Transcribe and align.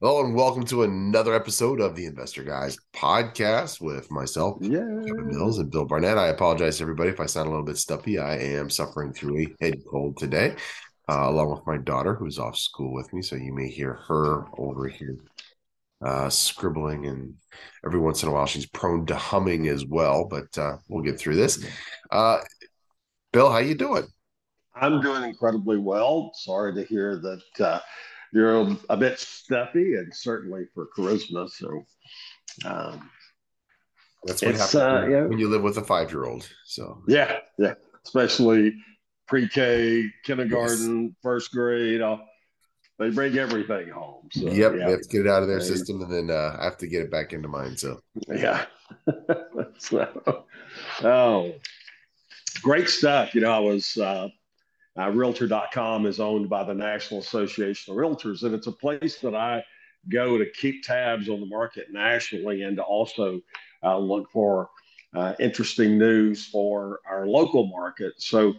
Hello 0.00 0.24
and 0.24 0.34
welcome 0.34 0.64
to 0.66 0.82
another 0.82 1.34
episode 1.34 1.80
of 1.80 1.96
the 1.96 2.04
Investor 2.04 2.42
Guys 2.42 2.76
podcast 2.94 3.80
with 3.80 4.10
myself, 4.10 4.58
Yeah. 4.60 4.80
Kevin 4.80 5.28
Mills, 5.28 5.58
and 5.58 5.70
Bill 5.70 5.86
Barnett. 5.86 6.18
I 6.18 6.28
apologize, 6.28 6.80
everybody, 6.80 7.10
if 7.10 7.20
I 7.20 7.26
sound 7.26 7.46
a 7.46 7.50
little 7.50 7.64
bit 7.64 7.78
stuffy. 7.78 8.18
I 8.18 8.36
am 8.36 8.68
suffering 8.68 9.12
through 9.12 9.38
a 9.38 9.54
head 9.60 9.78
cold 9.90 10.16
today, 10.18 10.56
uh, 11.08 11.28
along 11.30 11.52
with 11.52 11.66
my 11.66 11.78
daughter, 11.78 12.14
who's 12.14 12.38
off 12.38 12.58
school 12.58 12.92
with 12.92 13.12
me. 13.14 13.22
So 13.22 13.36
you 13.36 13.54
may 13.54 13.68
hear 13.68 13.94
her 14.08 14.44
over 14.58 14.88
here 14.88 15.16
uh, 16.04 16.28
scribbling, 16.28 17.06
and 17.06 17.34
every 17.86 18.00
once 18.00 18.22
in 18.22 18.28
a 18.28 18.32
while 18.32 18.46
she's 18.46 18.66
prone 18.66 19.06
to 19.06 19.16
humming 19.16 19.68
as 19.68 19.86
well. 19.86 20.26
But 20.26 20.58
uh, 20.58 20.76
we'll 20.88 21.04
get 21.04 21.18
through 21.18 21.36
this. 21.36 21.64
Uh, 22.10 22.40
Bill, 23.32 23.50
how 23.50 23.58
you 23.58 23.74
doing? 23.74 24.04
I'm 24.74 25.00
doing 25.00 25.22
incredibly 25.22 25.78
well. 25.78 26.32
Sorry 26.34 26.74
to 26.74 26.84
hear 26.84 27.16
that 27.16 27.64
uh, 27.64 27.80
you're 28.34 28.76
a 28.90 28.96
bit 28.96 29.18
stuffy, 29.18 29.94
and 29.94 30.12
certainly 30.12 30.66
for 30.74 30.88
charisma. 30.96 31.48
So, 31.48 31.86
um, 32.64 33.10
That's 34.24 34.42
what 34.42 34.56
happens 34.56 34.74
uh, 34.74 35.00
when, 35.02 35.10
yeah. 35.10 35.24
when 35.26 35.38
you 35.38 35.48
live 35.48 35.62
with 35.62 35.78
a 35.78 35.84
five-year-old. 35.84 36.48
So 36.64 37.02
yeah, 37.06 37.38
yeah, 37.58 37.74
especially 38.04 38.74
pre-K, 39.28 40.10
kindergarten, 40.24 41.14
first 41.22 41.52
grade. 41.52 42.02
they 42.98 43.10
bring 43.10 43.38
everything 43.38 43.88
home. 43.90 44.28
So, 44.32 44.50
yep, 44.50 44.74
yeah, 44.76 44.90
have 44.90 45.02
to 45.02 45.08
get 45.08 45.26
it 45.26 45.28
out 45.28 45.42
of 45.42 45.48
their 45.48 45.60
system, 45.60 46.02
and 46.02 46.12
then 46.12 46.36
uh, 46.36 46.56
I 46.58 46.64
have 46.64 46.78
to 46.78 46.88
get 46.88 47.02
it 47.02 47.10
back 47.12 47.32
into 47.32 47.48
mine. 47.48 47.76
So 47.76 48.00
yeah. 48.28 48.66
so, 49.78 50.44
oh, 51.04 51.54
great 52.62 52.88
stuff. 52.88 53.34
You 53.34 53.42
know, 53.42 53.52
I 53.52 53.60
was. 53.60 53.96
Uh, 53.96 54.28
uh, 54.98 55.10
Realtor.com 55.10 56.06
is 56.06 56.20
owned 56.20 56.48
by 56.48 56.64
the 56.64 56.74
National 56.74 57.20
Association 57.20 57.92
of 57.92 57.98
Realtors, 57.98 58.42
and 58.42 58.54
it's 58.54 58.66
a 58.66 58.72
place 58.72 59.18
that 59.20 59.34
I 59.34 59.64
go 60.08 60.38
to 60.38 60.46
keep 60.50 60.84
tabs 60.84 61.28
on 61.28 61.40
the 61.40 61.46
market 61.46 61.86
nationally 61.90 62.62
and 62.62 62.76
to 62.76 62.82
also 62.82 63.40
uh, 63.82 63.98
look 63.98 64.30
for 64.30 64.70
uh, 65.14 65.34
interesting 65.38 65.96
news 65.96 66.46
for 66.46 67.00
our 67.08 67.26
local 67.26 67.66
market. 67.66 68.14
So 68.18 68.54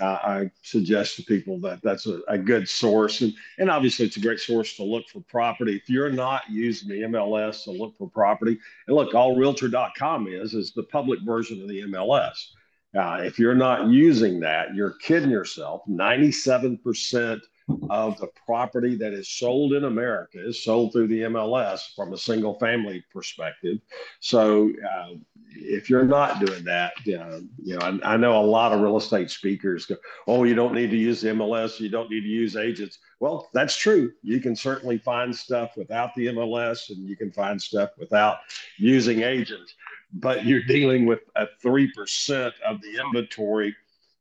uh, 0.00 0.18
I 0.22 0.50
suggest 0.62 1.16
to 1.16 1.22
people 1.22 1.60
that 1.60 1.80
that's 1.82 2.06
a, 2.06 2.20
a 2.28 2.38
good 2.38 2.68
source, 2.68 3.20
and 3.20 3.32
and 3.58 3.70
obviously 3.70 4.06
it's 4.06 4.16
a 4.16 4.20
great 4.20 4.40
source 4.40 4.76
to 4.76 4.82
look 4.82 5.08
for 5.08 5.20
property. 5.20 5.76
If 5.76 5.88
you're 5.88 6.10
not 6.10 6.42
using 6.50 6.88
the 6.88 7.02
MLS 7.02 7.64
to 7.64 7.70
look 7.70 7.96
for 7.98 8.08
property, 8.08 8.58
and 8.86 8.96
look, 8.96 9.14
all 9.14 9.36
Realtor.com 9.36 10.26
is 10.28 10.54
is 10.54 10.72
the 10.72 10.84
public 10.84 11.20
version 11.22 11.62
of 11.62 11.68
the 11.68 11.82
MLS. 11.82 12.54
Uh, 12.96 13.20
if 13.22 13.38
you're 13.38 13.54
not 13.54 13.88
using 13.88 14.40
that, 14.40 14.74
you're 14.74 14.94
kidding 15.02 15.30
yourself. 15.30 15.82
97% 15.88 17.40
of 17.88 18.18
the 18.18 18.28
property 18.46 18.96
that 18.96 19.12
is 19.12 19.28
sold 19.28 19.72
in 19.72 19.84
America 19.84 20.44
is 20.44 20.64
sold 20.64 20.92
through 20.92 21.06
the 21.06 21.22
MLS 21.22 21.94
from 21.94 22.12
a 22.12 22.18
single 22.18 22.58
family 22.58 23.04
perspective. 23.12 23.78
So 24.20 24.70
uh, 24.70 25.14
if 25.50 25.88
you're 25.88 26.04
not 26.04 26.44
doing 26.44 26.64
that, 26.64 26.92
uh, 27.06 27.40
you 27.62 27.78
know, 27.78 27.80
I, 27.80 28.14
I 28.14 28.16
know 28.16 28.40
a 28.40 28.44
lot 28.44 28.72
of 28.72 28.80
real 28.80 28.96
estate 28.96 29.30
speakers 29.30 29.86
go, 29.86 29.96
oh, 30.26 30.44
you 30.44 30.54
don't 30.54 30.74
need 30.74 30.90
to 30.90 30.96
use 30.96 31.20
the 31.20 31.28
MLS, 31.30 31.80
you 31.80 31.88
don't 31.88 32.10
need 32.10 32.22
to 32.22 32.28
use 32.28 32.56
agents. 32.56 32.98
Well, 33.20 33.48
that's 33.52 33.76
true. 33.76 34.12
You 34.22 34.40
can 34.40 34.56
certainly 34.56 34.98
find 34.98 35.34
stuff 35.34 35.76
without 35.76 36.14
the 36.14 36.26
MLS 36.28 36.90
and 36.90 37.06
you 37.08 37.16
can 37.16 37.30
find 37.30 37.60
stuff 37.60 37.90
without 37.98 38.38
using 38.78 39.22
agents 39.22 39.74
but 40.12 40.44
you're 40.44 40.62
dealing 40.62 41.06
with 41.06 41.20
a 41.36 41.46
3% 41.64 42.52
of 42.66 42.80
the 42.80 43.00
inventory 43.00 43.74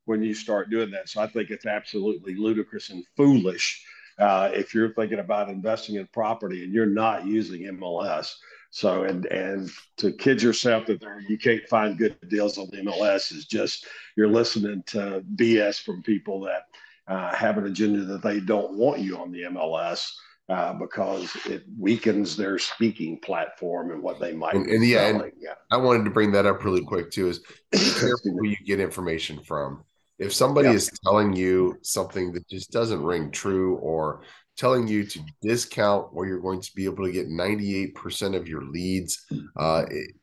when 0.05 0.23
you 0.23 0.33
start 0.33 0.69
doing 0.69 0.91
that. 0.91 1.09
So 1.09 1.21
I 1.21 1.27
think 1.27 1.49
it's 1.49 1.65
absolutely 1.65 2.35
ludicrous 2.35 2.89
and 2.89 3.05
foolish 3.15 3.83
uh, 4.17 4.51
if 4.53 4.73
you're 4.73 4.93
thinking 4.93 5.19
about 5.19 5.49
investing 5.49 5.95
in 5.95 6.07
property 6.07 6.63
and 6.63 6.73
you're 6.73 6.85
not 6.85 7.25
using 7.25 7.63
MLS. 7.77 8.33
So 8.71 9.03
and 9.03 9.25
and 9.27 9.69
to 9.97 10.11
kid 10.11 10.43
yourself 10.43 10.85
that 10.87 10.99
there, 10.99 11.19
you 11.27 11.39
can't 11.39 11.67
find 11.67 11.97
good 11.97 12.15
deals 12.27 12.57
on 12.59 12.67
the 12.71 12.77
MLS 12.77 13.31
is 13.31 13.45
just 13.45 13.87
you're 14.15 14.27
listening 14.27 14.83
to 14.87 15.23
BS 15.35 15.81
from 15.81 16.03
people 16.03 16.41
that 16.41 16.65
uh, 17.07 17.33
have 17.33 17.57
an 17.57 17.65
agenda 17.65 18.03
that 18.05 18.21
they 18.21 18.39
don't 18.39 18.73
want 18.73 18.99
you 18.99 19.17
on 19.17 19.31
the 19.31 19.43
MLS 19.43 20.11
uh, 20.49 20.73
because 20.73 21.35
it 21.45 21.63
weakens 21.77 22.35
their 22.35 22.57
speaking 22.57 23.19
platform 23.19 23.91
and 23.91 24.01
what 24.01 24.19
they 24.19 24.33
might 24.33 24.55
And- 24.55 24.65
be 24.65 24.75
and 24.75 24.85
yeah, 24.85 25.07
and- 25.07 25.31
yeah. 25.39 25.53
I 25.71 25.77
wanted 25.77 26.03
to 26.05 26.09
bring 26.09 26.31
that 26.33 26.45
up 26.45 26.63
really 26.63 26.83
quick 26.83 27.11
too. 27.11 27.27
Is 27.29 27.39
be 27.71 27.77
careful 27.77 28.31
who 28.37 28.47
you 28.47 28.57
get 28.65 28.79
information 28.79 29.39
from. 29.43 29.83
If 30.17 30.33
somebody 30.33 30.67
Yeah. 30.69 30.73
is 30.75 30.89
telling 31.03 31.33
you 31.33 31.77
something 31.81 32.33
that 32.33 32.47
just 32.47 32.71
doesn't 32.71 33.01
ring 33.03 33.31
true, 33.31 33.75
or 33.77 34.21
telling 34.57 34.87
you 34.87 35.05
to 35.05 35.19
discount 35.41 36.13
where 36.13 36.27
you're 36.27 36.41
going 36.41 36.59
to 36.59 36.71
be 36.75 36.83
able 36.85 37.05
to 37.05 37.11
get 37.11 37.29
98% 37.29 38.35
of 38.35 38.47
your 38.47 38.63
leads, 38.63 39.25
uh, 39.55 39.85
it- 39.89 40.15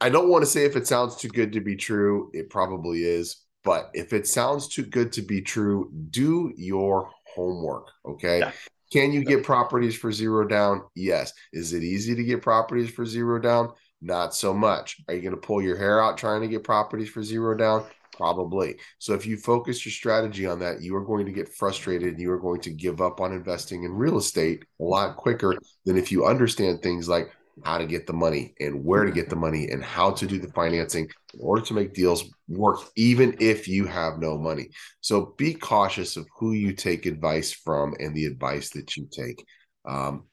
I 0.00 0.08
don't 0.08 0.28
want 0.28 0.42
to 0.42 0.50
say 0.50 0.64
if 0.64 0.74
it 0.74 0.86
sounds 0.88 1.14
too 1.16 1.28
good 1.28 1.52
to 1.52 1.60
be 1.60 1.76
true, 1.76 2.30
it 2.34 2.50
probably 2.50 3.04
is. 3.04 3.36
But 3.62 3.90
if 3.94 4.12
it 4.12 4.26
sounds 4.26 4.66
too 4.66 4.82
good 4.82 5.12
to 5.12 5.22
be 5.22 5.40
true, 5.40 5.92
do 6.10 6.52
your 6.56 7.10
homework. 7.34 7.88
Okay. 8.04 8.40
Yeah. 8.40 8.52
Can 8.92 9.12
you 9.12 9.24
get 9.24 9.42
properties 9.42 9.96
for 9.96 10.12
zero 10.12 10.46
down? 10.46 10.82
Yes. 10.94 11.32
Is 11.52 11.72
it 11.72 11.82
easy 11.82 12.14
to 12.14 12.22
get 12.22 12.42
properties 12.42 12.90
for 12.90 13.06
zero 13.06 13.40
down? 13.40 13.72
Not 14.02 14.34
so 14.34 14.52
much. 14.52 15.00
Are 15.08 15.14
you 15.14 15.22
going 15.22 15.34
to 15.34 15.40
pull 15.40 15.62
your 15.62 15.78
hair 15.78 16.02
out 16.02 16.18
trying 16.18 16.42
to 16.42 16.48
get 16.48 16.64
properties 16.64 17.08
for 17.08 17.22
zero 17.22 17.56
down? 17.56 17.84
Probably. 18.14 18.76
So 18.98 19.14
if 19.14 19.24
you 19.24 19.38
focus 19.38 19.86
your 19.86 19.92
strategy 19.92 20.46
on 20.46 20.58
that, 20.58 20.82
you 20.82 20.94
are 20.94 21.04
going 21.04 21.24
to 21.24 21.32
get 21.32 21.48
frustrated. 21.54 22.10
And 22.10 22.20
you 22.20 22.30
are 22.32 22.38
going 22.38 22.60
to 22.62 22.70
give 22.70 23.00
up 23.00 23.20
on 23.20 23.32
investing 23.32 23.84
in 23.84 23.92
real 23.92 24.18
estate 24.18 24.64
a 24.80 24.84
lot 24.84 25.16
quicker 25.16 25.56
than 25.86 25.96
if 25.96 26.12
you 26.12 26.26
understand 26.26 26.82
things 26.82 27.08
like 27.08 27.30
how 27.64 27.78
to 27.78 27.86
get 27.86 28.06
the 28.06 28.12
money 28.12 28.54
and 28.60 28.84
where 28.84 29.04
to 29.04 29.12
get 29.12 29.28
the 29.28 29.36
money 29.36 29.68
and 29.70 29.84
how 29.84 30.10
to 30.10 30.26
do 30.26 30.38
the 30.38 30.50
financing 30.52 31.08
in 31.34 31.40
order 31.40 31.62
to 31.62 31.74
make 31.74 31.94
deals 31.94 32.24
work, 32.48 32.78
even 32.96 33.36
if 33.40 33.68
you 33.68 33.86
have 33.86 34.18
no 34.18 34.38
money. 34.38 34.68
So 35.00 35.34
be 35.36 35.54
cautious 35.54 36.16
of 36.16 36.26
who 36.38 36.52
you 36.52 36.72
take 36.72 37.06
advice 37.06 37.52
from 37.52 37.94
and 38.00 38.14
the 38.14 38.26
advice 38.26 38.70
that 38.70 38.96
you 38.96 39.06
take. 39.10 39.44
Um, 39.84 40.24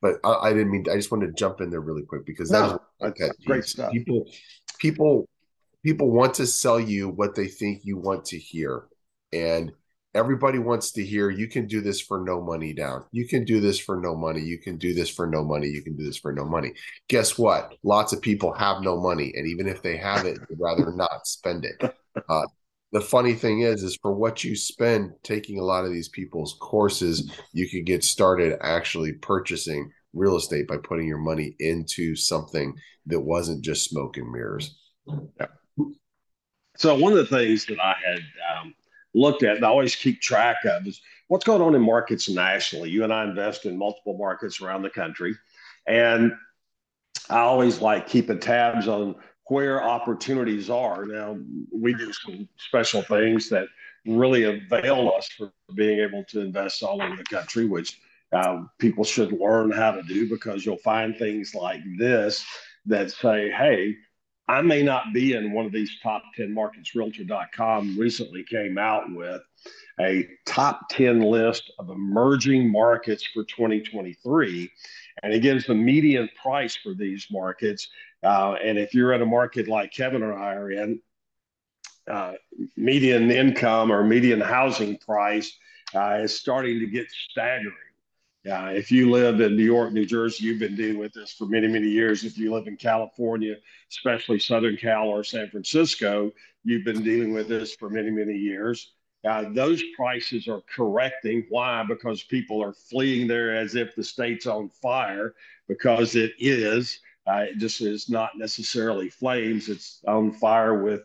but 0.00 0.16
I, 0.24 0.34
I 0.34 0.52
didn't 0.52 0.70
mean. 0.70 0.86
I 0.90 0.96
just 0.96 1.10
wanted 1.10 1.26
to 1.26 1.32
jump 1.32 1.60
in 1.60 1.70
there 1.70 1.80
really 1.80 2.02
quick 2.02 2.24
because 2.24 2.50
No, 2.50 2.74
is 2.74 2.78
my 3.00 3.12
that's 3.18 3.38
great 3.44 3.64
stuff. 3.64 3.92
People, 3.92 4.26
people, 4.78 5.28
people 5.84 6.10
want 6.10 6.34
to 6.34 6.46
sell 6.46 6.80
you 6.80 7.08
what 7.08 7.34
they 7.34 7.48
think 7.48 7.80
you 7.84 7.98
want 7.98 8.24
to 8.26 8.38
hear, 8.38 8.86
and 9.32 9.72
everybody 10.14 10.58
wants 10.58 10.92
to 10.92 11.04
hear 11.04 11.30
you 11.30 11.48
can 11.48 11.66
do 11.66 11.80
this 11.80 12.00
for 12.00 12.20
no 12.20 12.40
money 12.40 12.72
down. 12.72 13.04
You 13.12 13.28
can 13.28 13.44
do 13.44 13.60
this 13.60 13.78
for 13.78 14.00
no 14.00 14.16
money. 14.16 14.40
You 14.40 14.58
can 14.58 14.78
do 14.78 14.94
this 14.94 15.08
for 15.08 15.26
no 15.26 15.44
money. 15.44 15.68
You 15.68 15.82
can 15.82 15.96
do 15.96 16.04
this 16.04 16.18
for 16.18 16.32
no 16.32 16.44
money. 16.44 16.72
Guess 17.08 17.38
what? 17.38 17.74
Lots 17.82 18.12
of 18.12 18.22
people 18.22 18.52
have 18.52 18.82
no 18.82 19.00
money, 19.00 19.32
and 19.36 19.46
even 19.46 19.68
if 19.68 19.82
they 19.82 19.96
have 19.96 20.24
it, 20.24 20.38
they'd 20.48 20.60
rather 20.60 20.92
not 20.96 21.26
spend 21.26 21.64
it. 21.64 21.94
Uh, 22.28 22.46
the 22.92 23.00
funny 23.00 23.34
thing 23.34 23.60
is, 23.60 23.82
is 23.82 23.98
for 24.00 24.12
what 24.12 24.42
you 24.42 24.56
spend 24.56 25.12
taking 25.22 25.58
a 25.58 25.64
lot 25.64 25.84
of 25.84 25.92
these 25.92 26.08
people's 26.08 26.56
courses, 26.60 27.30
you 27.52 27.68
can 27.68 27.84
get 27.84 28.02
started 28.02 28.58
actually 28.62 29.12
purchasing 29.12 29.90
real 30.14 30.36
estate 30.36 30.66
by 30.66 30.78
putting 30.78 31.06
your 31.06 31.18
money 31.18 31.54
into 31.60 32.16
something 32.16 32.74
that 33.06 33.20
wasn't 33.20 33.62
just 33.62 33.88
smoke 33.88 34.16
and 34.16 34.30
mirrors. 34.32 34.78
So 36.76 36.96
one 36.96 37.12
of 37.12 37.18
the 37.18 37.26
things 37.26 37.66
that 37.66 37.78
I 37.78 37.94
had 38.04 38.20
um, 38.56 38.74
looked 39.14 39.42
at 39.42 39.56
and 39.56 39.64
I 39.64 39.68
always 39.68 39.96
keep 39.96 40.20
track 40.20 40.64
of 40.64 40.86
is 40.86 41.00
what's 41.28 41.44
going 41.44 41.62
on 41.62 41.74
in 41.74 41.82
markets 41.82 42.28
nationally. 42.28 42.90
You 42.90 43.04
and 43.04 43.12
I 43.12 43.24
invest 43.24 43.66
in 43.66 43.76
multiple 43.76 44.16
markets 44.16 44.60
around 44.60 44.82
the 44.82 44.90
country, 44.90 45.34
and 45.86 46.32
I 47.30 47.40
always 47.40 47.80
like 47.80 48.06
keeping 48.06 48.40
tabs 48.40 48.88
on 48.88 49.16
where 49.46 49.82
opportunities 49.82 50.70
are. 50.70 51.06
Now 51.06 51.38
we 51.72 51.94
do 51.94 52.12
some 52.12 52.48
special 52.58 53.02
things 53.02 53.48
that 53.48 53.68
really 54.06 54.44
avail 54.44 55.12
us 55.16 55.28
for 55.28 55.52
being 55.74 56.00
able 56.00 56.24
to 56.24 56.40
invest 56.40 56.82
all 56.82 57.02
over 57.02 57.16
the 57.16 57.24
country, 57.24 57.66
which 57.66 58.00
um, 58.32 58.70
people 58.78 59.04
should 59.04 59.32
learn 59.32 59.70
how 59.70 59.92
to 59.92 60.02
do 60.02 60.28
because 60.28 60.64
you'll 60.64 60.76
find 60.78 61.16
things 61.16 61.54
like 61.54 61.80
this 61.98 62.44
that 62.86 63.10
say, 63.10 63.50
hey, 63.50 63.96
I 64.48 64.62
may 64.62 64.82
not 64.82 65.12
be 65.12 65.34
in 65.34 65.52
one 65.52 65.66
of 65.66 65.72
these 65.72 65.98
top 66.02 66.22
10 66.36 66.52
markets. 66.52 66.94
Realtor.com 66.94 67.98
recently 67.98 68.42
came 68.42 68.78
out 68.78 69.04
with 69.12 69.42
a 70.00 70.26
top 70.46 70.88
10 70.90 71.20
list 71.20 71.70
of 71.78 71.90
emerging 71.90 72.70
markets 72.70 73.26
for 73.34 73.44
2023. 73.44 74.70
And 75.22 75.34
it 75.34 75.40
gives 75.40 75.66
the 75.66 75.74
median 75.74 76.30
price 76.40 76.76
for 76.76 76.94
these 76.94 77.26
markets. 77.30 77.88
Uh, 78.22 78.54
and 78.54 78.78
if 78.78 78.94
you're 78.94 79.12
in 79.12 79.20
a 79.20 79.26
market 79.26 79.68
like 79.68 79.92
Kevin 79.92 80.22
and 80.22 80.32
I 80.32 80.54
are 80.54 80.70
in, 80.70 81.00
uh, 82.10 82.32
median 82.74 83.30
income 83.30 83.92
or 83.92 84.02
median 84.02 84.40
housing 84.40 84.96
price 84.96 85.58
uh, 85.94 86.20
is 86.22 86.38
starting 86.38 86.80
to 86.80 86.86
get 86.86 87.06
staggering. 87.10 87.74
Uh, 88.50 88.70
if 88.72 88.90
you 88.90 89.10
live 89.10 89.40
in 89.40 89.56
New 89.56 89.64
York, 89.64 89.92
New 89.92 90.06
Jersey, 90.06 90.44
you've 90.44 90.58
been 90.58 90.76
dealing 90.76 90.98
with 90.98 91.12
this 91.12 91.32
for 91.32 91.46
many, 91.46 91.68
many 91.68 91.88
years. 91.88 92.24
If 92.24 92.38
you 92.38 92.52
live 92.54 92.66
in 92.66 92.76
California, 92.76 93.56
especially 93.90 94.38
Southern 94.38 94.76
Cal 94.76 95.08
or 95.08 95.22
San 95.22 95.50
Francisco, 95.50 96.32
you've 96.64 96.84
been 96.84 97.02
dealing 97.02 97.34
with 97.34 97.48
this 97.48 97.74
for 97.74 97.90
many, 97.90 98.10
many 98.10 98.34
years. 98.34 98.92
uh, 99.26 99.46
those 99.52 99.82
prices 99.96 100.48
are 100.48 100.62
correcting. 100.74 101.44
Why? 101.48 101.84
Because 101.86 102.22
people 102.22 102.62
are 102.62 102.72
fleeing 102.72 103.26
there 103.26 103.56
as 103.56 103.74
if 103.74 103.94
the 103.94 104.04
state's 104.04 104.46
on 104.46 104.68
fire, 104.68 105.34
because 105.66 106.14
it 106.14 106.32
is. 106.38 107.00
Uh, 107.26 107.44
it 107.50 107.58
just 107.58 107.80
is 107.82 108.08
not 108.08 108.30
necessarily 108.36 109.10
flames. 109.10 109.68
It's 109.68 110.02
on 110.06 110.32
fire 110.32 110.82
with, 110.82 111.02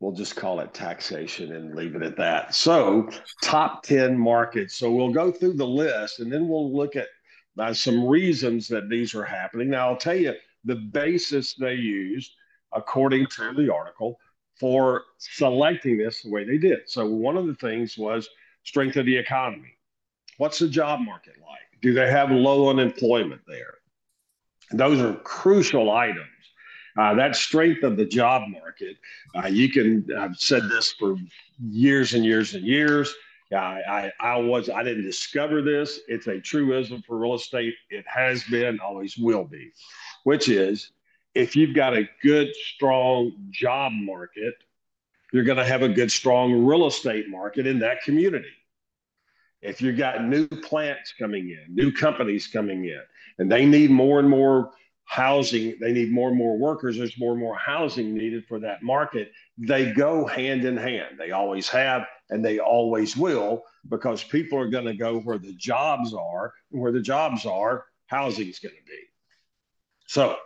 we'll 0.00 0.12
just 0.12 0.36
call 0.36 0.60
it 0.60 0.74
taxation 0.74 1.54
and 1.54 1.74
leave 1.74 1.94
it 1.94 2.02
at 2.02 2.16
that. 2.16 2.54
So, 2.54 3.08
top 3.42 3.82
10 3.82 4.18
markets. 4.18 4.76
So, 4.76 4.90
we'll 4.92 5.12
go 5.12 5.32
through 5.32 5.54
the 5.54 5.66
list 5.66 6.20
and 6.20 6.32
then 6.32 6.48
we'll 6.48 6.74
look 6.74 6.96
at 6.96 7.08
uh, 7.58 7.72
some 7.72 8.06
reasons 8.06 8.68
that 8.68 8.88
these 8.88 9.14
are 9.14 9.24
happening. 9.24 9.70
Now, 9.70 9.90
I'll 9.90 9.96
tell 9.96 10.16
you 10.16 10.34
the 10.64 10.76
basis 10.76 11.54
they 11.54 11.74
used, 11.74 12.32
according 12.72 13.26
to 13.36 13.52
the 13.54 13.72
article, 13.72 14.18
for 14.58 15.04
selecting 15.18 15.98
this 15.98 16.22
the 16.22 16.30
way 16.30 16.44
they 16.44 16.58
did. 16.58 16.80
So, 16.86 17.06
one 17.06 17.36
of 17.36 17.46
the 17.46 17.54
things 17.54 17.96
was 17.96 18.28
strength 18.64 18.96
of 18.96 19.06
the 19.06 19.16
economy. 19.16 19.76
What's 20.38 20.58
the 20.58 20.68
job 20.68 21.00
market 21.00 21.34
like? 21.40 21.80
Do 21.80 21.94
they 21.94 22.10
have 22.10 22.30
low 22.30 22.68
unemployment 22.68 23.42
there? 23.46 23.74
Those 24.72 25.00
are 25.00 25.14
crucial 25.14 25.90
items. 25.90 26.26
Uh, 26.96 27.14
that 27.14 27.36
strength 27.36 27.82
of 27.82 27.96
the 27.96 28.06
job 28.06 28.42
market, 28.48 28.96
uh, 29.36 29.46
you 29.46 29.70
can, 29.70 30.06
I've 30.18 30.36
said 30.36 30.62
this 30.68 30.92
for 30.92 31.16
years 31.60 32.14
and 32.14 32.24
years 32.24 32.54
and 32.54 32.64
years. 32.64 33.14
I, 33.52 33.80
I, 33.88 34.12
I 34.18 34.36
was, 34.38 34.68
I 34.70 34.82
didn't 34.82 35.04
discover 35.04 35.62
this. 35.62 36.00
It's 36.08 36.26
a 36.26 36.40
truism 36.40 37.02
for 37.06 37.18
real 37.18 37.34
estate. 37.34 37.74
It 37.90 38.04
has 38.08 38.42
been, 38.44 38.80
always 38.80 39.16
will 39.16 39.44
be, 39.44 39.70
which 40.24 40.48
is 40.48 40.90
if 41.34 41.54
you've 41.54 41.74
got 41.74 41.96
a 41.96 42.08
good, 42.22 42.54
strong 42.74 43.32
job 43.50 43.92
market, 43.92 44.54
you're 45.32 45.44
going 45.44 45.58
to 45.58 45.64
have 45.66 45.82
a 45.82 45.88
good, 45.88 46.10
strong 46.10 46.64
real 46.64 46.86
estate 46.86 47.28
market 47.28 47.66
in 47.66 47.78
that 47.80 48.00
community. 48.02 48.48
If 49.60 49.82
you've 49.82 49.98
got 49.98 50.24
new 50.24 50.46
plants 50.46 51.12
coming 51.18 51.50
in, 51.50 51.74
new 51.74 51.92
companies 51.92 52.46
coming 52.46 52.84
in, 52.86 53.02
and 53.38 53.52
they 53.52 53.66
need 53.66 53.90
more 53.90 54.18
and 54.18 54.30
more 54.30 54.70
housing, 55.06 55.76
they 55.80 55.92
need 55.92 56.12
more 56.12 56.28
and 56.28 56.36
more 56.36 56.58
workers, 56.58 56.98
there's 56.98 57.18
more 57.18 57.32
and 57.32 57.40
more 57.40 57.56
housing 57.56 58.12
needed 58.12 58.44
for 58.46 58.58
that 58.60 58.82
market. 58.82 59.32
They 59.56 59.92
go 59.92 60.26
hand 60.26 60.64
in 60.64 60.76
hand. 60.76 61.16
They 61.18 61.30
always 61.30 61.68
have, 61.68 62.06
and 62.28 62.44
they 62.44 62.58
always 62.58 63.16
will, 63.16 63.64
because 63.88 64.22
people 64.22 64.58
are 64.58 64.68
going 64.68 64.84
to 64.84 64.94
go 64.94 65.20
where 65.20 65.38
the 65.38 65.54
jobs 65.54 66.12
are, 66.12 66.52
and 66.72 66.80
where 66.80 66.92
the 66.92 67.00
jobs 67.00 67.46
are, 67.46 67.86
housing 68.06 68.48
is 68.48 68.58
going 68.58 68.74
to 68.74 68.82
be. 68.84 68.98
So, 70.06 70.36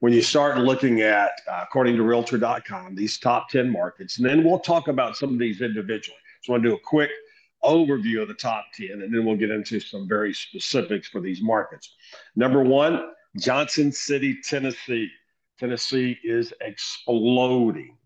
when 0.00 0.12
you 0.12 0.20
start 0.20 0.58
looking 0.58 1.00
at, 1.02 1.30
uh, 1.48 1.60
according 1.62 1.94
to 1.94 2.02
realtor.com, 2.02 2.96
these 2.96 3.20
top 3.20 3.48
10 3.50 3.70
markets, 3.70 4.18
and 4.18 4.26
then 4.26 4.42
we'll 4.42 4.58
talk 4.58 4.88
about 4.88 5.16
some 5.16 5.32
of 5.32 5.38
these 5.38 5.60
individually. 5.60 6.18
So 6.42 6.52
I 6.52 6.54
want 6.54 6.64
to 6.64 6.70
do 6.70 6.74
a 6.74 6.80
quick 6.80 7.10
overview 7.62 8.20
of 8.20 8.26
the 8.26 8.34
top 8.34 8.64
10, 8.74 9.02
and 9.02 9.14
then 9.14 9.24
we'll 9.24 9.36
get 9.36 9.52
into 9.52 9.78
some 9.78 10.08
very 10.08 10.34
specifics 10.34 11.06
for 11.06 11.20
these 11.20 11.40
markets. 11.40 11.94
Number 12.34 12.64
one, 12.64 13.10
Johnson 13.38 13.92
City, 13.92 14.38
Tennessee. 14.42 15.10
Tennessee 15.58 16.18
is 16.24 16.52
exploding. 16.60 17.96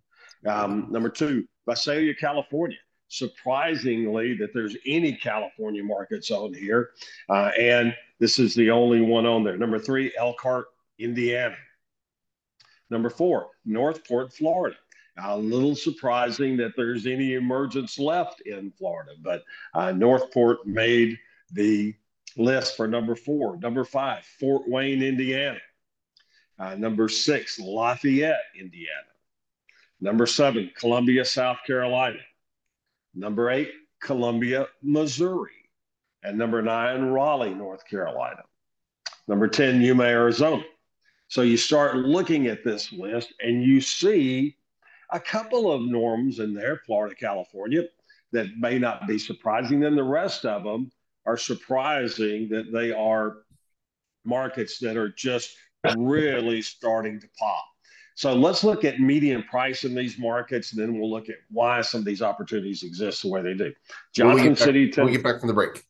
Um, 0.46 0.88
number 0.90 1.08
two, 1.08 1.46
Visalia, 1.68 2.14
California. 2.14 2.76
Surprisingly, 3.08 4.36
that 4.36 4.52
there's 4.52 4.76
any 4.84 5.12
California 5.14 5.82
markets 5.82 6.30
on 6.30 6.52
here, 6.52 6.90
uh, 7.28 7.52
and 7.58 7.94
this 8.18 8.38
is 8.40 8.54
the 8.54 8.70
only 8.70 9.00
one 9.00 9.26
on 9.26 9.44
there. 9.44 9.56
Number 9.56 9.78
three, 9.78 10.12
Elkhart, 10.18 10.66
Indiana. 10.98 11.56
Number 12.90 13.08
four, 13.08 13.48
Northport, 13.64 14.32
Florida. 14.32 14.76
A 15.18 15.38
little 15.38 15.74
surprising 15.74 16.56
that 16.58 16.72
there's 16.76 17.06
any 17.06 17.34
emergence 17.34 17.98
left 17.98 18.42
in 18.42 18.70
Florida, 18.72 19.12
but 19.22 19.44
uh, 19.72 19.92
Northport 19.92 20.66
made 20.66 21.18
the 21.52 21.94
list 22.36 22.76
for 22.76 22.86
number 22.86 23.14
four. 23.14 23.56
Number 23.58 23.84
five, 23.84 24.24
Fort 24.38 24.68
Wayne, 24.68 25.02
Indiana. 25.02 25.58
Uh, 26.58 26.74
number 26.74 27.08
six, 27.08 27.58
Lafayette, 27.58 28.40
Indiana. 28.58 28.90
Number 30.00 30.26
seven, 30.26 30.70
Columbia, 30.78 31.24
South 31.24 31.58
Carolina. 31.66 32.18
Number 33.14 33.50
eight, 33.50 33.70
Columbia, 34.00 34.66
Missouri. 34.82 35.50
And 36.22 36.38
number 36.38 36.62
nine, 36.62 37.04
Raleigh, 37.06 37.54
North 37.54 37.86
Carolina. 37.86 38.42
Number 39.28 39.48
10, 39.48 39.80
Yuma, 39.80 40.04
Arizona. 40.04 40.62
So 41.28 41.42
you 41.42 41.56
start 41.56 41.96
looking 41.96 42.46
at 42.46 42.62
this 42.62 42.92
list 42.92 43.34
and 43.40 43.62
you 43.62 43.80
see 43.80 44.56
a 45.10 45.18
couple 45.18 45.72
of 45.72 45.82
norms 45.82 46.38
in 46.38 46.54
there, 46.54 46.80
Florida, 46.86 47.14
California, 47.14 47.84
that 48.32 48.46
may 48.58 48.78
not 48.78 49.06
be 49.06 49.18
surprising. 49.18 49.80
Then 49.80 49.96
the 49.96 50.02
rest 50.02 50.44
of 50.44 50.62
them 50.62 50.90
are 51.26 51.36
surprising 51.36 52.48
that 52.50 52.72
they 52.72 52.92
are 52.92 53.38
markets 54.24 54.78
that 54.78 54.96
are 54.96 55.10
just 55.10 55.56
really 55.96 56.62
starting 56.62 57.20
to 57.20 57.28
pop. 57.38 57.64
So 58.14 58.32
let's 58.32 58.64
look 58.64 58.84
at 58.84 58.98
median 58.98 59.42
price 59.42 59.84
in 59.84 59.94
these 59.94 60.18
markets, 60.18 60.72
and 60.72 60.80
then 60.80 60.98
we'll 60.98 61.10
look 61.10 61.28
at 61.28 61.36
why 61.50 61.82
some 61.82 61.98
of 61.98 62.06
these 62.06 62.22
opportunities 62.22 62.82
exist 62.82 63.22
the 63.22 63.28
way 63.28 63.42
they 63.42 63.54
do. 63.54 63.74
Johnson 64.14 64.46
we'll 64.46 64.56
City. 64.56 64.86
Back, 64.86 64.96
we'll 64.96 65.12
get 65.12 65.22
back 65.22 65.40
from 65.40 65.48
the 65.48 65.54
break. 65.54 65.84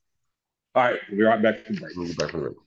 All 0.75 0.83
right, 0.83 0.99
we'll 1.09 1.19
be 1.19 1.25
right 1.25 1.41
back 1.41 1.65
from 1.65 1.77
the 1.77 1.81
break. 1.83 1.97
We'll 1.97 2.09
get 2.09 2.19
back 2.19 2.31
from 2.31 2.41
the 2.41 2.51
break. 2.51 2.59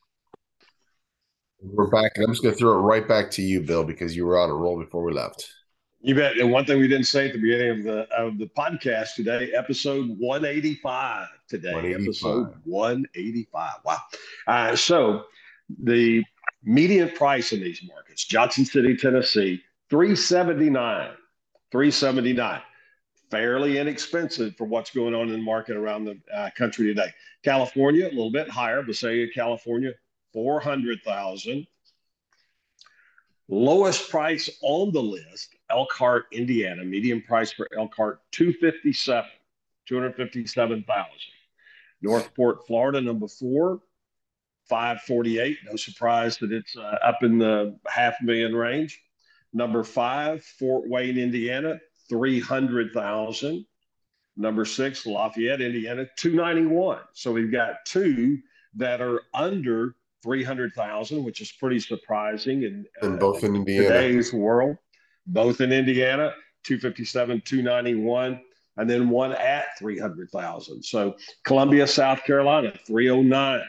We're 1.61 1.89
back, 1.89 2.13
and 2.15 2.23
I'm 2.23 2.31
just 2.31 2.41
going 2.41 2.55
to 2.55 2.57
throw 2.57 2.71
it 2.71 2.83
right 2.83 3.05
back 3.05 3.29
to 3.31 3.41
you, 3.41 3.61
Bill, 3.61 3.83
because 3.83 4.15
you 4.15 4.25
were 4.25 4.39
on 4.39 4.49
a 4.49 4.53
roll 4.53 4.79
before 4.79 5.03
we 5.03 5.11
left. 5.11 5.45
You 6.01 6.15
bet. 6.15 6.37
And 6.37 6.49
one 6.49 6.65
thing 6.65 6.79
we 6.79 6.87
didn't 6.87 7.07
say 7.07 7.27
at 7.27 7.33
the 7.33 7.39
beginning 7.39 7.79
of 7.79 7.83
the 7.83 8.07
of 8.15 8.37
the 8.37 8.49
podcast 8.57 9.15
today, 9.15 9.51
episode 9.51 10.15
185 10.17 11.27
today. 11.49 11.73
185. 11.73 12.01
Episode 12.01 12.61
185. 12.63 13.73
Wow. 13.83 13.97
Uh, 14.47 14.75
so 14.77 15.25
the 15.83 16.23
median 16.63 17.09
price 17.09 17.51
in 17.51 17.59
these 17.59 17.81
markets, 17.85 18.23
Johnson 18.25 18.63
City, 18.63 18.95
Tennessee, 18.95 19.61
379. 19.89 21.11
379. 21.71 22.61
Fairly 23.29 23.77
inexpensive 23.77 24.55
for 24.55 24.65
what's 24.65 24.89
going 24.89 25.13
on 25.13 25.27
in 25.27 25.33
the 25.33 25.37
market 25.37 25.75
around 25.75 26.05
the 26.05 26.17
uh, 26.33 26.49
country 26.57 26.87
today. 26.87 27.13
California, 27.43 28.07
a 28.07 28.09
little 28.09 28.31
bit 28.31 28.49
higher, 28.49 28.81
Visalia, 28.81 29.27
California, 29.33 29.91
400,000. 30.33 31.67
Lowest 33.49 34.09
price 34.09 34.49
on 34.61 34.91
the 34.91 35.01
list, 35.01 35.55
Elkhart, 35.69 36.25
Indiana. 36.31 36.83
Median 36.83 37.21
price 37.21 37.51
for 37.51 37.67
Elkhart, 37.77 38.21
257, 38.31 39.29
257,000. 39.87 41.11
Northport, 42.01 42.65
Florida, 42.65 43.01
number 43.01 43.27
four, 43.27 43.81
548. 44.69 45.57
No 45.69 45.75
surprise 45.75 46.37
that 46.37 46.51
it's 46.51 46.77
uh, 46.77 46.97
up 47.03 47.23
in 47.23 47.37
the 47.37 47.77
half 47.87 48.15
million 48.21 48.55
range. 48.55 49.01
Number 49.51 49.83
five, 49.83 50.43
Fort 50.43 50.87
Wayne, 50.87 51.17
Indiana, 51.17 51.79
300,000. 52.09 53.65
Number 54.37 54.63
six, 54.63 55.05
Lafayette, 55.05 55.59
Indiana, 55.59 56.05
291. 56.17 56.99
So 57.13 57.31
we've 57.31 57.51
got 57.51 57.85
two 57.85 58.37
that 58.75 59.01
are 59.01 59.21
under 59.33 59.95
300,000, 60.23 61.23
which 61.23 61.41
is 61.41 61.51
pretty 61.51 61.79
surprising 61.79 62.63
in, 62.63 62.85
uh, 63.01 63.09
both 63.17 63.43
in 63.43 63.55
Indiana. 63.55 63.87
today's 63.87 64.31
world. 64.31 64.77
Both 65.29 65.61
in 65.61 65.71
Indiana, 65.71 66.33
257, 66.63 67.41
291, 67.45 68.41
and 68.77 68.89
then 68.89 69.09
one 69.09 69.33
at 69.33 69.65
300,000. 69.77 70.83
So 70.83 71.15
Columbia, 71.43 71.87
South 71.87 72.23
Carolina, 72.23 72.73
309. 72.85 73.61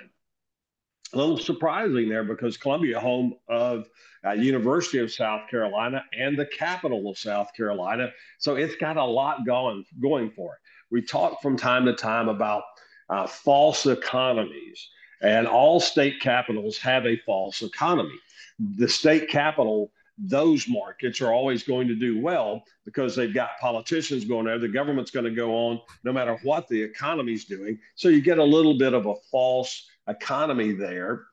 A 1.12 1.16
little 1.16 1.38
surprising 1.38 2.08
there 2.08 2.24
because 2.24 2.56
Columbia, 2.56 3.00
home 3.00 3.34
of 3.48 3.88
uh, 4.24 4.32
University 4.32 4.98
of 4.98 5.12
South 5.12 5.48
Carolina 5.50 6.04
and 6.16 6.38
the 6.38 6.46
capital 6.46 7.10
of 7.10 7.18
South 7.18 7.52
Carolina. 7.56 8.10
So 8.38 8.54
it's 8.54 8.76
got 8.76 8.96
a 8.96 9.04
lot 9.04 9.44
going, 9.44 9.84
going 10.00 10.30
for 10.30 10.54
it. 10.54 10.60
We 10.90 11.02
talk 11.02 11.42
from 11.42 11.56
time 11.56 11.84
to 11.86 11.94
time 11.94 12.28
about 12.28 12.62
uh, 13.08 13.26
false 13.26 13.86
economies 13.86 14.88
and 15.20 15.46
all 15.46 15.80
state 15.80 16.20
capitals 16.20 16.78
have 16.78 17.06
a 17.06 17.16
false 17.26 17.62
economy. 17.62 18.18
The 18.58 18.88
state 18.88 19.28
capital, 19.28 19.92
those 20.22 20.68
markets 20.68 21.20
are 21.20 21.32
always 21.32 21.62
going 21.62 21.88
to 21.88 21.94
do 21.94 22.20
well 22.20 22.62
because 22.84 23.16
they've 23.16 23.34
got 23.34 23.50
politicians 23.60 24.24
going 24.24 24.46
there. 24.46 24.58
The 24.58 24.68
government's 24.68 25.10
going 25.10 25.24
to 25.24 25.30
go 25.30 25.54
on 25.54 25.80
no 26.04 26.12
matter 26.12 26.38
what 26.42 26.68
the 26.68 26.80
economy's 26.80 27.44
doing. 27.44 27.78
So 27.94 28.08
you 28.08 28.20
get 28.20 28.38
a 28.38 28.44
little 28.44 28.76
bit 28.78 28.92
of 28.92 29.06
a 29.06 29.14
false 29.30 29.88
economy 30.08 30.72
there. 30.72 31.24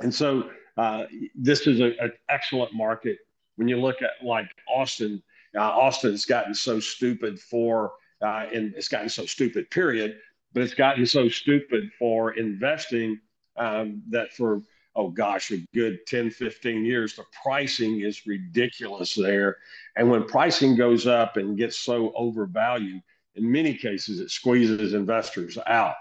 And 0.00 0.14
so 0.14 0.50
uh, 0.76 1.04
this 1.34 1.66
is 1.66 1.80
an 1.80 2.12
excellent 2.28 2.74
market. 2.74 3.18
When 3.56 3.68
you 3.68 3.78
look 3.78 4.02
at 4.02 4.24
like 4.24 4.48
Austin, 4.68 5.22
uh, 5.56 5.60
Austin's 5.60 6.24
gotten 6.24 6.54
so 6.54 6.80
stupid 6.80 7.38
for, 7.38 7.92
uh, 8.22 8.46
and 8.52 8.74
it's 8.74 8.88
gotten 8.88 9.08
so 9.08 9.26
stupid, 9.26 9.70
period 9.70 10.16
but 10.52 10.62
it's 10.62 10.74
gotten 10.74 11.06
so 11.06 11.28
stupid 11.28 11.90
for 11.98 12.32
investing 12.32 13.20
um, 13.56 14.02
that 14.10 14.32
for 14.32 14.62
oh 14.96 15.08
gosh, 15.08 15.50
a 15.52 15.58
good 15.74 15.98
10, 16.06 16.30
15 16.30 16.84
years, 16.84 17.14
the 17.14 17.24
pricing 17.42 18.00
is 18.00 18.26
ridiculous 18.26 19.14
there. 19.14 19.58
And 19.96 20.10
when 20.10 20.24
pricing 20.24 20.76
goes 20.76 21.06
up 21.06 21.36
and 21.36 21.56
gets 21.56 21.78
so 21.78 22.12
overvalued, 22.14 23.02
in 23.36 23.50
many 23.50 23.74
cases, 23.74 24.20
it 24.20 24.30
squeezes 24.30 24.94
investors 24.94 25.56
out. 25.66 25.94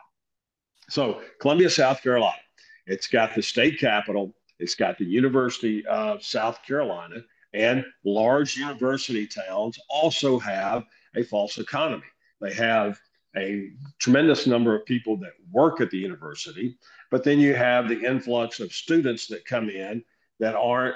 So, 0.89 1.21
Columbia, 1.39 1.69
South 1.69 2.01
Carolina, 2.01 2.41
it's 2.87 3.07
got 3.07 3.35
the 3.35 3.43
state 3.43 3.79
capital, 3.79 4.33
it's 4.57 4.75
got 4.75 4.97
the 4.97 5.05
University 5.05 5.85
of 5.85 6.23
South 6.23 6.63
Carolina, 6.65 7.17
and 7.53 7.85
large 8.03 8.57
university 8.57 9.27
towns 9.27 9.77
also 9.89 10.39
have 10.39 10.83
a 11.15 11.23
false 11.23 11.59
economy. 11.59 12.03
They 12.41 12.53
have 12.53 12.99
a 13.35 13.69
tremendous 13.99 14.47
number 14.47 14.75
of 14.75 14.85
people 14.85 15.17
that 15.17 15.33
work 15.51 15.81
at 15.81 15.91
the 15.91 15.97
university, 15.97 16.77
but 17.11 17.23
then 17.23 17.39
you 17.39 17.53
have 17.53 17.87
the 17.87 18.01
influx 18.01 18.59
of 18.59 18.73
students 18.73 19.27
that 19.27 19.45
come 19.45 19.69
in 19.69 20.03
that 20.39 20.55
aren't 20.55 20.95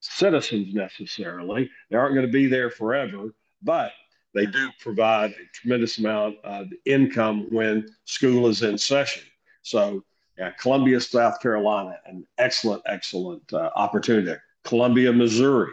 citizens 0.00 0.74
necessarily. 0.74 1.70
They 1.88 1.96
aren't 1.96 2.14
going 2.14 2.26
to 2.26 2.32
be 2.32 2.46
there 2.46 2.70
forever, 2.70 3.34
but 3.62 3.92
they 4.34 4.46
do 4.46 4.70
provide 4.80 5.30
a 5.30 5.46
tremendous 5.54 5.98
amount 5.98 6.36
of 6.44 6.68
income 6.84 7.48
when 7.50 7.88
school 8.04 8.48
is 8.48 8.62
in 8.62 8.78
session. 8.78 9.22
So, 9.62 10.04
yeah, 10.38 10.50
Columbia, 10.50 11.00
South 11.00 11.40
Carolina, 11.40 11.96
an 12.06 12.26
excellent, 12.38 12.82
excellent 12.86 13.52
uh, 13.52 13.70
opportunity. 13.76 14.40
Columbia, 14.64 15.12
Missouri, 15.12 15.72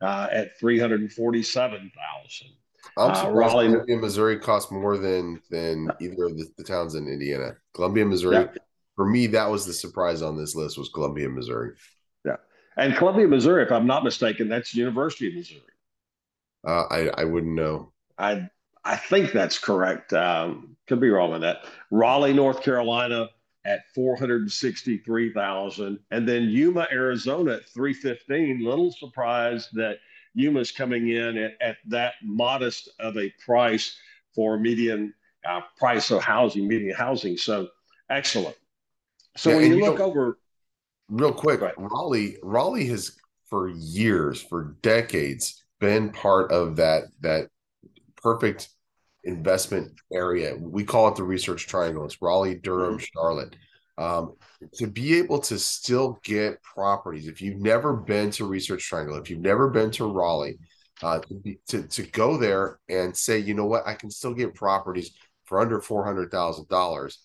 uh, 0.00 0.28
at 0.30 0.58
three 0.58 0.78
hundred 0.78 1.10
forty-seven 1.12 1.90
thousand. 1.94 2.54
I'm 2.96 3.10
uh, 3.10 3.30
Raleigh, 3.30 3.68
Columbia, 3.68 3.96
Missouri 3.96 4.38
costs 4.38 4.70
more 4.70 4.96
than 4.96 5.40
than 5.50 5.90
either 6.00 6.24
of 6.24 6.36
the, 6.36 6.46
the 6.56 6.64
towns 6.64 6.94
in 6.94 7.08
Indiana. 7.08 7.56
Columbia, 7.74 8.04
Missouri. 8.04 8.36
Yeah. 8.36 8.48
For 8.94 9.06
me, 9.06 9.26
that 9.28 9.50
was 9.50 9.66
the 9.66 9.72
surprise 9.72 10.22
on 10.22 10.36
this 10.36 10.54
list 10.54 10.78
was 10.78 10.88
Columbia, 10.88 11.28
Missouri. 11.28 11.72
Yeah, 12.24 12.36
and 12.76 12.96
Columbia, 12.96 13.28
Missouri, 13.28 13.62
if 13.62 13.70
I'm 13.70 13.86
not 13.86 14.04
mistaken, 14.04 14.48
that's 14.48 14.74
University 14.74 15.28
of 15.28 15.34
Missouri. 15.34 15.60
Uh, 16.66 16.84
I 16.90 17.08
I 17.08 17.24
wouldn't 17.24 17.54
know. 17.54 17.92
I 18.18 18.48
I 18.84 18.96
think 18.96 19.32
that's 19.32 19.58
correct. 19.58 20.12
Um, 20.12 20.76
could 20.86 21.00
be 21.00 21.10
wrong 21.10 21.32
on 21.32 21.40
that. 21.42 21.64
Raleigh, 21.90 22.32
North 22.32 22.62
Carolina, 22.62 23.28
at 23.66 23.80
463,000 23.94 25.98
and 26.12 26.28
then 26.28 26.44
Yuma 26.44 26.86
Arizona 26.92 27.54
at 27.54 27.68
315 27.68 28.64
little 28.64 28.92
surprised 28.92 29.70
that 29.74 29.98
Yuma's 30.36 30.70
coming 30.70 31.08
in 31.08 31.36
at, 31.36 31.52
at 31.60 31.76
that 31.86 32.14
modest 32.22 32.88
of 33.00 33.16
a 33.16 33.32
price 33.44 33.96
for 34.34 34.58
median 34.58 35.12
uh, 35.48 35.60
price 35.78 36.10
of 36.10 36.22
housing 36.22 36.68
median 36.68 36.94
housing 36.94 37.36
so 37.36 37.68
excellent 38.10 38.56
so 39.36 39.50
yeah, 39.50 39.56
when 39.56 39.70
you, 39.70 39.76
you 39.78 39.84
look 39.84 39.98
know, 39.98 40.04
over 40.04 40.38
real 41.08 41.32
quick 41.32 41.60
right. 41.60 41.74
Raleigh 41.76 42.36
Raleigh 42.42 42.86
has 42.86 43.16
for 43.48 43.68
years 43.68 44.42
for 44.42 44.76
decades 44.82 45.64
been 45.80 46.10
part 46.10 46.52
of 46.52 46.76
that 46.76 47.04
that 47.20 47.48
perfect 48.16 48.68
investment 49.26 49.92
area. 50.12 50.56
We 50.58 50.84
call 50.84 51.08
it 51.08 51.16
the 51.16 51.24
research 51.24 51.66
triangle. 51.66 52.04
It's 52.04 52.22
Raleigh, 52.22 52.54
Durham, 52.54 52.94
mm-hmm. 52.94 53.04
Charlotte. 53.14 53.56
Um, 53.98 54.34
to 54.74 54.86
be 54.86 55.18
able 55.18 55.38
to 55.40 55.58
still 55.58 56.18
get 56.22 56.62
properties, 56.62 57.28
if 57.28 57.40
you've 57.40 57.60
never 57.60 57.94
been 57.94 58.30
to 58.32 58.44
Research 58.46 58.84
Triangle, 58.84 59.16
if 59.16 59.30
you've 59.30 59.40
never 59.40 59.70
been 59.70 59.90
to 59.92 60.04
Raleigh, 60.04 60.58
uh, 61.02 61.20
to, 61.20 61.34
be, 61.34 61.58
to, 61.68 61.82
to 61.88 62.02
go 62.02 62.36
there 62.36 62.78
and 62.88 63.16
say, 63.16 63.38
you 63.38 63.54
know 63.54 63.64
what, 63.66 63.86
I 63.86 63.94
can 63.94 64.10
still 64.10 64.34
get 64.34 64.54
properties 64.54 65.12
for 65.46 65.60
under 65.60 65.80
four 65.80 66.04
hundred 66.04 66.30
thousand 66.30 66.68
dollars 66.68 67.20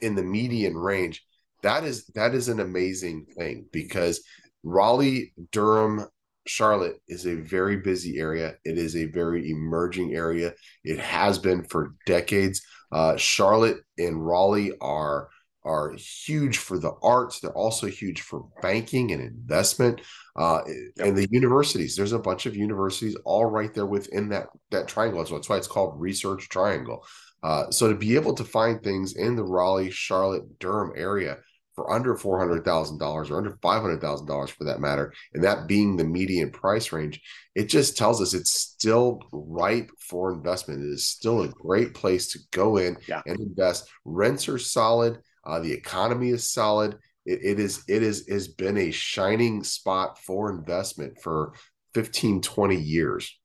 in 0.00 0.14
the 0.14 0.22
median 0.22 0.76
range. 0.76 1.24
That 1.62 1.84
is 1.84 2.06
that 2.14 2.34
is 2.34 2.48
an 2.48 2.60
amazing 2.60 3.26
thing 3.36 3.66
because 3.72 4.22
Raleigh, 4.62 5.32
Durham, 5.52 6.06
Charlotte 6.46 7.00
is 7.08 7.26
a 7.26 7.34
very 7.34 7.78
busy 7.78 8.18
area. 8.18 8.54
It 8.64 8.78
is 8.78 8.94
a 8.94 9.06
very 9.06 9.50
emerging 9.50 10.14
area. 10.14 10.54
It 10.84 10.98
has 10.98 11.38
been 11.38 11.64
for 11.64 11.94
decades. 12.06 12.62
Uh, 12.92 13.16
Charlotte 13.16 13.78
and 13.98 14.24
Raleigh 14.24 14.72
are 14.80 15.28
are 15.66 15.92
huge 15.96 16.58
for 16.58 16.78
the 16.78 16.92
arts. 17.02 17.40
They're 17.40 17.50
also 17.52 17.88
huge 17.88 18.20
for 18.22 18.46
banking 18.62 19.12
and 19.12 19.20
investment. 19.20 20.00
Uh, 20.36 20.60
yep. 20.66 21.08
And 21.08 21.16
the 21.16 21.28
universities, 21.30 21.96
there's 21.96 22.12
a 22.12 22.18
bunch 22.18 22.46
of 22.46 22.56
universities 22.56 23.16
all 23.24 23.46
right 23.46 23.74
there 23.74 23.86
within 23.86 24.28
that 24.30 24.46
that 24.70 24.88
triangle. 24.88 25.26
So 25.26 25.34
that's 25.34 25.48
why 25.48 25.56
it's 25.56 25.66
called 25.66 26.00
Research 26.00 26.48
Triangle. 26.48 27.04
Uh, 27.42 27.70
so 27.70 27.88
to 27.88 27.94
be 27.94 28.14
able 28.14 28.34
to 28.34 28.44
find 28.44 28.82
things 28.82 29.16
in 29.16 29.36
the 29.36 29.44
Raleigh, 29.44 29.90
Charlotte, 29.90 30.58
Durham 30.58 30.92
area 30.96 31.38
for 31.74 31.92
under 31.92 32.16
four 32.16 32.38
hundred 32.38 32.64
thousand 32.64 32.98
dollars 32.98 33.30
or 33.30 33.36
under 33.36 33.58
five 33.60 33.82
hundred 33.82 34.00
thousand 34.00 34.26
dollars 34.26 34.50
for 34.50 34.64
that 34.64 34.80
matter, 34.80 35.12
and 35.34 35.44
that 35.44 35.66
being 35.68 35.96
the 35.96 36.04
median 36.04 36.50
price 36.50 36.90
range, 36.90 37.20
it 37.54 37.68
just 37.68 37.96
tells 37.96 38.20
us 38.22 38.34
it's 38.34 38.52
still 38.52 39.20
ripe 39.30 39.90
for 40.00 40.32
investment. 40.32 40.82
It 40.82 40.88
is 40.88 41.06
still 41.06 41.42
a 41.42 41.48
great 41.48 41.92
place 41.92 42.32
to 42.32 42.38
go 42.50 42.78
in 42.78 42.96
yeah. 43.06 43.20
and 43.26 43.38
invest. 43.38 43.88
Rents 44.04 44.48
are 44.48 44.58
solid. 44.58 45.18
Uh, 45.46 45.60
the 45.60 45.72
economy 45.72 46.30
is 46.30 46.50
solid. 46.50 46.98
It, 47.24 47.40
it 47.42 47.60
is 47.60 47.84
it 47.88 48.02
is 48.02 48.28
has 48.28 48.48
been 48.48 48.76
a 48.76 48.90
shining 48.90 49.62
spot 49.62 50.18
for 50.18 50.50
investment 50.50 51.20
for 51.22 51.52
15, 51.94 52.42
20 52.42 52.76
years. 52.76 53.38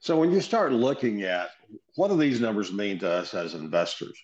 So 0.00 0.18
when 0.18 0.30
you 0.30 0.40
start 0.40 0.72
looking 0.72 1.22
at 1.22 1.50
what 1.96 2.08
do 2.08 2.16
these 2.16 2.40
numbers 2.40 2.72
mean 2.72 2.98
to 3.00 3.10
us 3.10 3.34
as 3.34 3.54
investors? 3.54 4.16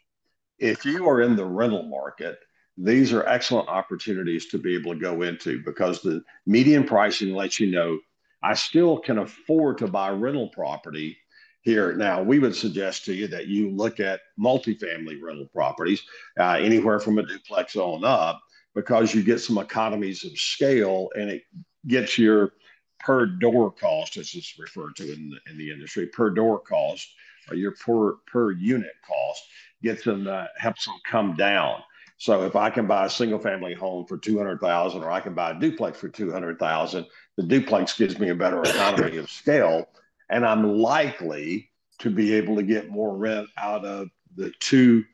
If 0.58 0.84
you 0.84 1.08
are 1.08 1.20
in 1.20 1.34
the 1.34 1.44
rental 1.44 1.82
market, 1.82 2.38
these 2.78 3.12
are 3.12 3.26
excellent 3.26 3.68
opportunities 3.68 4.46
to 4.46 4.58
be 4.58 4.74
able 4.74 4.94
to 4.94 5.00
go 5.00 5.22
into 5.22 5.62
because 5.64 6.00
the 6.00 6.22
median 6.46 6.84
pricing 6.84 7.34
lets 7.34 7.58
you 7.58 7.70
know 7.70 7.98
I 8.42 8.54
still 8.54 8.98
can 8.98 9.18
afford 9.18 9.78
to 9.78 9.88
buy 9.88 10.10
rental 10.10 10.48
property 10.50 11.16
here. 11.64 11.94
Now, 11.94 12.22
we 12.22 12.38
would 12.38 12.54
suggest 12.54 13.04
to 13.06 13.14
you 13.14 13.26
that 13.28 13.46
you 13.46 13.70
look 13.70 13.98
at 13.98 14.20
multifamily 14.38 15.20
rental 15.20 15.48
properties, 15.52 16.02
uh, 16.38 16.58
anywhere 16.60 17.00
from 17.00 17.18
a 17.18 17.26
duplex 17.26 17.74
on 17.74 18.04
up, 18.04 18.40
because 18.74 19.14
you 19.14 19.22
get 19.22 19.40
some 19.40 19.58
economies 19.58 20.24
of 20.24 20.38
scale 20.38 21.08
and 21.16 21.30
it 21.30 21.42
gets 21.86 22.18
your 22.18 22.52
per 23.00 23.26
door 23.26 23.72
cost, 23.72 24.16
as 24.16 24.34
it's 24.34 24.58
referred 24.58 24.94
to 24.96 25.12
in 25.12 25.30
the, 25.30 25.50
in 25.50 25.58
the 25.58 25.70
industry, 25.70 26.06
per 26.06 26.30
door 26.30 26.60
cost 26.60 27.08
or 27.50 27.56
your 27.56 27.72
per 27.72 28.14
per 28.26 28.52
unit 28.52 28.92
cost 29.06 29.42
gets 29.82 30.04
them 30.04 30.26
uh, 30.26 30.46
helps 30.56 30.86
them 30.86 30.94
come 31.10 31.34
down. 31.34 31.82
So 32.16 32.44
if 32.44 32.56
I 32.56 32.70
can 32.70 32.86
buy 32.86 33.06
a 33.06 33.10
single 33.10 33.38
family 33.38 33.74
home 33.74 34.06
for 34.06 34.16
200,000 34.16 35.02
or 35.02 35.10
I 35.10 35.20
can 35.20 35.34
buy 35.34 35.50
a 35.50 35.58
duplex 35.58 35.98
for 35.98 36.08
200,000, 36.08 37.06
the 37.36 37.42
duplex 37.42 37.98
gives 37.98 38.18
me 38.18 38.28
a 38.28 38.34
better 38.34 38.62
economy 38.62 39.16
of 39.16 39.28
scale 39.28 39.88
and 40.30 40.44
I'm 40.44 40.78
likely 40.78 41.70
to 42.00 42.10
be 42.10 42.34
able 42.34 42.56
to 42.56 42.62
get 42.62 42.90
more 42.90 43.16
rent 43.16 43.48
out 43.56 43.84
of 43.84 44.08
the 44.36 44.52
two 44.60 45.04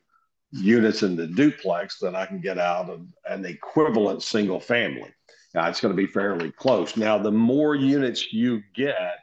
units 0.52 1.02
in 1.02 1.16
the 1.16 1.26
duplex 1.26 1.98
than 1.98 2.16
I 2.16 2.26
can 2.26 2.40
get 2.40 2.58
out 2.58 2.90
of 2.90 3.06
an 3.28 3.44
equivalent 3.44 4.22
single 4.22 4.60
family. 4.60 5.12
Now, 5.54 5.68
it's 5.68 5.80
going 5.80 5.94
to 5.94 6.00
be 6.00 6.06
fairly 6.06 6.52
close. 6.52 6.96
Now, 6.96 7.18
the 7.18 7.30
more 7.30 7.74
units 7.74 8.32
you 8.32 8.62
get, 8.74 9.18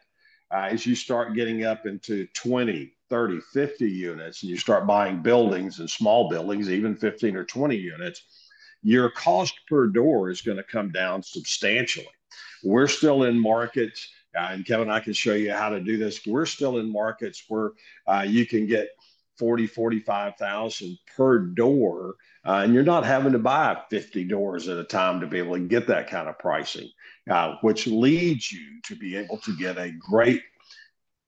uh, 0.51 0.67
as 0.72 0.86
you 0.86 0.96
start 0.96 1.36
getting 1.36 1.63
up 1.65 1.86
into 1.86 2.27
20, 2.34 2.94
30, 3.10 3.39
50 3.53 3.89
units, 3.89 4.44
and 4.44 4.50
you 4.50 4.58
start 4.58 4.88
buying 4.88 5.22
buildings 5.22 5.79
and 5.79 5.89
small 5.89 6.29
buildings, 6.29 6.70
even 6.70 6.96
15 6.96 7.36
or 7.36 7.44
20 7.44 7.75
units, 7.75 8.24
your 8.84 9.10
cost 9.10 9.53
per 9.67 9.88
door 9.88 10.29
is 10.29 10.41
going 10.41 10.58
to 10.58 10.63
come 10.63 10.91
down 10.91 11.24
substantially. 11.24 12.08
We're 12.63 12.88
still 12.88 13.24
in 13.24 13.39
markets 13.39 14.10
uh, 14.38 14.50
and 14.51 14.65
Kevin, 14.65 14.89
I 14.89 15.00
can 15.00 15.13
show 15.13 15.34
you 15.34 15.51
how 15.53 15.70
to 15.70 15.79
do 15.79 15.98
this. 15.98 16.25
We're 16.25 16.46
still 16.46 16.77
in 16.77 16.91
markets 16.91 17.44
where 17.48 17.72
uh, 18.08 18.25
you 18.27 18.46
can 18.46 18.67
get 18.67 18.89
40, 19.38 19.67
45,000 19.67 20.98
per 21.15 21.39
door, 21.39 22.15
uh, 22.46 22.62
and 22.63 22.74
you're 22.74 22.84
not 22.84 23.06
having 23.06 23.34
to 23.34 23.39
buy 23.39 23.77
50 23.89 24.24
doors 24.25 24.67
at 24.67 24.77
a 24.77 24.84
time 24.84 25.20
to 25.20 25.27
be 25.27 25.38
able 25.38 25.56
to 25.56 25.62
get 25.62 25.88
that 25.88 26.10
kind 26.10 26.27
of 26.27 26.39
pricing, 26.39 26.89
uh, 27.29 27.56
which 27.62 27.88
leads 27.88 28.51
you 28.51 28.82
to 28.86 28.96
be 28.96 29.15
able 29.15 29.38
to 29.39 29.56
get 29.58 29.77
a 29.77 29.91
great 29.91 30.41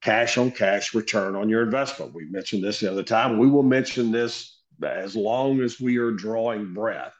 cash 0.00 0.38
on 0.38 0.50
cash 0.50 0.94
return 0.94 1.36
on 1.36 1.48
your 1.48 1.62
investment. 1.62 2.14
We 2.14 2.24
mentioned 2.26 2.64
this 2.64 2.80
the 2.80 2.90
other 2.90 3.02
time. 3.02 3.38
We 3.38 3.48
will 3.48 3.62
mention 3.62 4.10
this 4.10 4.58
as 4.82 5.14
long 5.14 5.60
as 5.60 5.80
we 5.80 5.98
are 5.98 6.10
drawing 6.10 6.72
breath. 6.72 7.14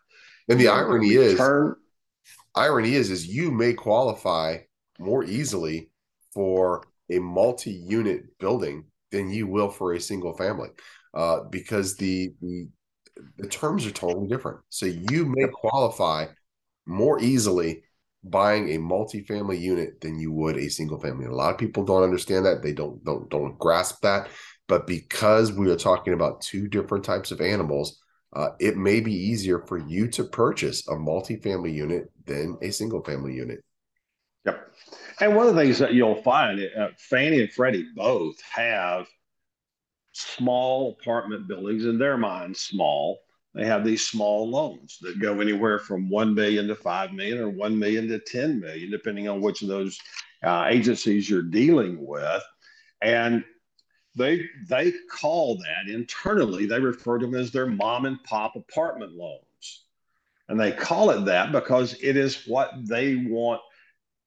And 0.48 0.58
the 0.58 0.68
irony 0.68 1.16
return, 1.16 1.76
is, 2.24 2.32
irony 2.54 2.94
is, 2.94 3.10
is 3.10 3.26
you 3.26 3.50
may 3.50 3.74
qualify 3.74 4.58
more 5.00 5.24
easily 5.24 5.90
for 6.32 6.84
a 7.10 7.18
multi-unit 7.18 8.38
building 8.38 8.84
than 9.10 9.30
you 9.30 9.46
will 9.46 9.68
for 9.70 9.92
a 9.92 10.00
single 10.00 10.36
family 10.36 10.68
uh, 11.14 11.40
because 11.50 11.96
the, 11.96 12.32
the 12.40 12.68
the 13.36 13.48
terms 13.48 13.84
are 13.84 13.90
totally 13.90 14.28
different. 14.28 14.60
So 14.68 14.86
you 14.86 15.26
may 15.26 15.46
qualify 15.52 16.26
more 16.86 17.20
easily 17.20 17.82
buying 18.22 18.70
a 18.70 18.78
multi-family 18.78 19.58
unit 19.58 20.00
than 20.00 20.18
you 20.18 20.32
would 20.32 20.56
a 20.56 20.68
single 20.70 20.98
family. 20.98 21.26
A 21.26 21.30
lot 21.30 21.52
of 21.52 21.58
people 21.58 21.84
don't 21.84 22.04
understand 22.04 22.46
that. 22.46 22.62
They 22.62 22.72
don't 22.72 23.04
don't 23.04 23.28
don't 23.28 23.58
grasp 23.58 24.00
that. 24.02 24.28
But 24.68 24.86
because 24.86 25.52
we 25.52 25.70
are 25.70 25.76
talking 25.76 26.14
about 26.14 26.40
two 26.40 26.68
different 26.68 27.04
types 27.04 27.30
of 27.30 27.40
animals 27.40 28.00
uh, 28.32 28.50
it 28.60 28.76
may 28.76 29.00
be 29.00 29.12
easier 29.12 29.58
for 29.66 29.78
you 29.78 30.06
to 30.08 30.24
purchase 30.24 30.86
a 30.88 30.96
multi-family 30.96 31.72
unit 31.72 32.12
than 32.26 32.56
a 32.62 32.70
single 32.70 33.02
family 33.02 33.34
unit. 33.34 33.64
Yep. 34.46 34.72
And 35.20 35.36
one 35.36 35.46
of 35.46 35.54
the 35.54 35.60
things 35.60 35.78
that 35.78 35.94
you'll 35.94 36.22
find, 36.22 36.60
uh, 36.76 36.88
Fannie 36.98 37.42
and 37.42 37.52
Freddie 37.52 37.86
both 37.94 38.40
have 38.42 39.06
small 40.12 40.96
apartment 40.98 41.46
buildings 41.46 41.84
in 41.84 41.98
their 41.98 42.16
mind, 42.16 42.56
small. 42.56 43.20
They 43.54 43.66
have 43.66 43.84
these 43.84 44.06
small 44.06 44.48
loans 44.48 44.98
that 45.02 45.18
go 45.18 45.40
anywhere 45.40 45.78
from 45.78 46.08
1 46.08 46.34
million 46.34 46.68
to 46.68 46.74
5 46.74 47.12
million 47.12 47.38
or 47.38 47.50
1 47.50 47.78
million 47.78 48.08
to 48.08 48.18
10 48.18 48.60
million, 48.60 48.90
depending 48.90 49.28
on 49.28 49.40
which 49.40 49.62
of 49.62 49.68
those 49.68 49.98
uh, 50.44 50.66
agencies 50.68 51.28
you're 51.28 51.42
dealing 51.42 52.06
with. 52.06 52.42
And 53.02 53.44
they 54.16 54.44
they 54.68 54.92
call 55.10 55.56
that 55.58 55.92
internally 55.92 56.66
they 56.66 56.80
refer 56.80 57.18
to 57.18 57.26
them 57.26 57.34
as 57.34 57.52
their 57.52 57.66
mom 57.66 58.06
and 58.06 58.22
pop 58.24 58.56
apartment 58.56 59.12
loans 59.12 59.84
and 60.48 60.58
they 60.58 60.72
call 60.72 61.10
it 61.10 61.24
that 61.26 61.52
because 61.52 61.96
it 62.02 62.16
is 62.16 62.44
what 62.46 62.72
they 62.88 63.14
want 63.14 63.60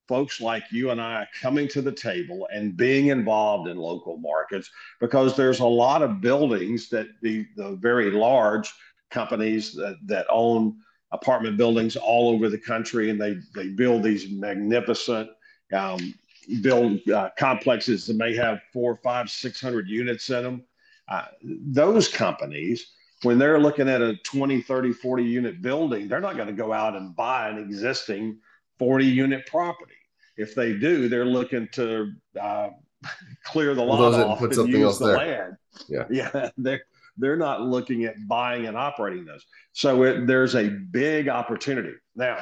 folks 0.08 0.42
like 0.42 0.64
you 0.72 0.92
and 0.92 1.02
I 1.02 1.28
coming 1.40 1.68
to 1.70 1.82
the 1.82 1.92
table 1.92 2.48
and 2.54 2.76
being 2.76 3.08
involved 3.08 3.70
in 3.70 3.78
local 3.78 4.18
markets 4.18 4.70
because 5.00 5.36
there's 5.36 5.60
a 5.60 5.66
lot 5.66 6.02
of 6.02 6.22
buildings 6.22 6.90
that 6.90 7.08
the, 7.22 7.46
the 7.56 7.78
very 7.82 8.12
large 8.12 8.72
companies 9.10 9.74
that, 9.74 9.96
that 10.06 10.26
own 10.30 10.78
apartment 11.12 11.58
buildings 11.58 11.96
all 11.96 12.30
over 12.34 12.50
the 12.50 12.58
country 12.58 13.10
and 13.10 13.22
they, 13.22 13.38
they 13.56 13.70
build 13.70 14.04
these 14.04 14.30
magnificent 14.30 15.30
um, 15.74 16.14
build 16.62 17.08
uh, 17.10 17.30
complexes 17.38 18.06
that 18.08 18.18
may 18.18 18.36
have 18.36 18.60
four, 18.74 19.00
five, 19.04 19.30
six 19.30 19.62
hundred 19.62 19.88
units 19.88 20.30
in 20.30 20.44
them. 20.44 20.64
Uh, 21.08 21.26
those 21.42 22.08
companies, 22.08 22.92
when 23.22 23.38
they're 23.38 23.60
looking 23.60 23.88
at 23.88 24.02
a 24.02 24.18
20, 24.18 24.62
30, 24.62 24.92
40 24.94 25.24
unit 25.24 25.62
building, 25.62 26.08
they're 26.08 26.20
not 26.20 26.36
going 26.36 26.48
to 26.48 26.54
go 26.54 26.74
out 26.74 26.96
and 26.96 27.16
buy 27.16 27.50
an 27.50 27.58
existing 27.58 28.38
40 28.80 29.06
unit 29.06 29.46
property. 29.48 29.94
If 30.38 30.56
they 30.56 30.74
do, 30.74 31.10
they're 31.10 31.26
looking 31.26 31.68
to 31.74 32.12
uh, 32.40 32.70
clear 33.44 33.76
the 33.76 33.84
lot 33.84 34.14
off 34.14 34.42
and, 34.42 34.54
and 34.54 34.70
use 34.70 34.98
the 34.98 35.08
there. 35.08 35.18
land. 35.18 35.58
Yeah, 35.88 36.06
yeah, 36.10 36.50
they're 36.58 36.84
they're 37.18 37.38
not 37.38 37.62
looking 37.62 38.06
at 38.06 38.16
buying 38.28 38.66
and 38.66 38.76
operating 38.76 39.26
those. 39.26 39.46
So 39.74 40.04
it, 40.04 40.26
there's 40.26 40.56
a 40.56 40.70
big 40.70 41.30
opportunity 41.30 41.94
now. 42.16 42.40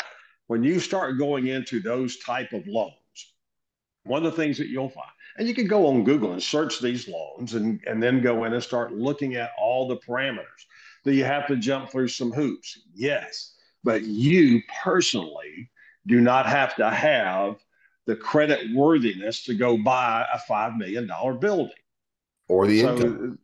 When 0.48 0.64
you 0.64 0.80
start 0.80 1.18
going 1.18 1.48
into 1.48 1.82
those 1.82 2.18
type 2.18 2.54
of 2.54 2.66
loans, 2.68 2.94
one 4.04 4.26
of 4.26 4.32
the 4.32 4.38
things 4.38 4.58
that 4.58 4.68
you'll 4.68 4.90
find, 4.90 5.08
and 5.38 5.48
you 5.48 5.54
can 5.54 5.68
go 5.68 5.88
on 5.88 6.04
Google 6.04 6.34
and 6.34 6.44
search 6.44 6.80
these 6.80 7.08
loans 7.08 7.54
and, 7.54 7.82
and 7.88 8.02
then 8.02 8.22
go 8.22 8.44
in 8.44 8.54
and 8.54 8.64
start 8.64 8.94
looking 8.94 9.36
at 9.36 9.52
all 9.58 9.88
the 9.88 9.98
parameters. 9.98 10.66
Do 11.04 11.12
you 11.12 11.24
have 11.24 11.48
to 11.48 11.56
jump 11.56 11.90
through 11.90 12.10
some 12.10 12.32
hoops? 12.32 12.80
Yes. 12.94 13.56
But 13.84 14.04
you 14.04 14.62
personally 14.84 15.70
do 16.08 16.22
not 16.22 16.46
have 16.46 16.76
to 16.76 16.90
have 16.90 17.56
the 18.08 18.16
credit 18.16 18.74
worthiness 18.74 19.44
to 19.46 19.54
go 19.54 19.78
buy 19.78 20.26
a 20.34 20.40
$5 20.52 20.78
million 20.78 21.08
building. 21.40 21.72
Or 22.48 22.68
the 22.68 22.82
so, 22.82 22.96
income. 22.96 23.40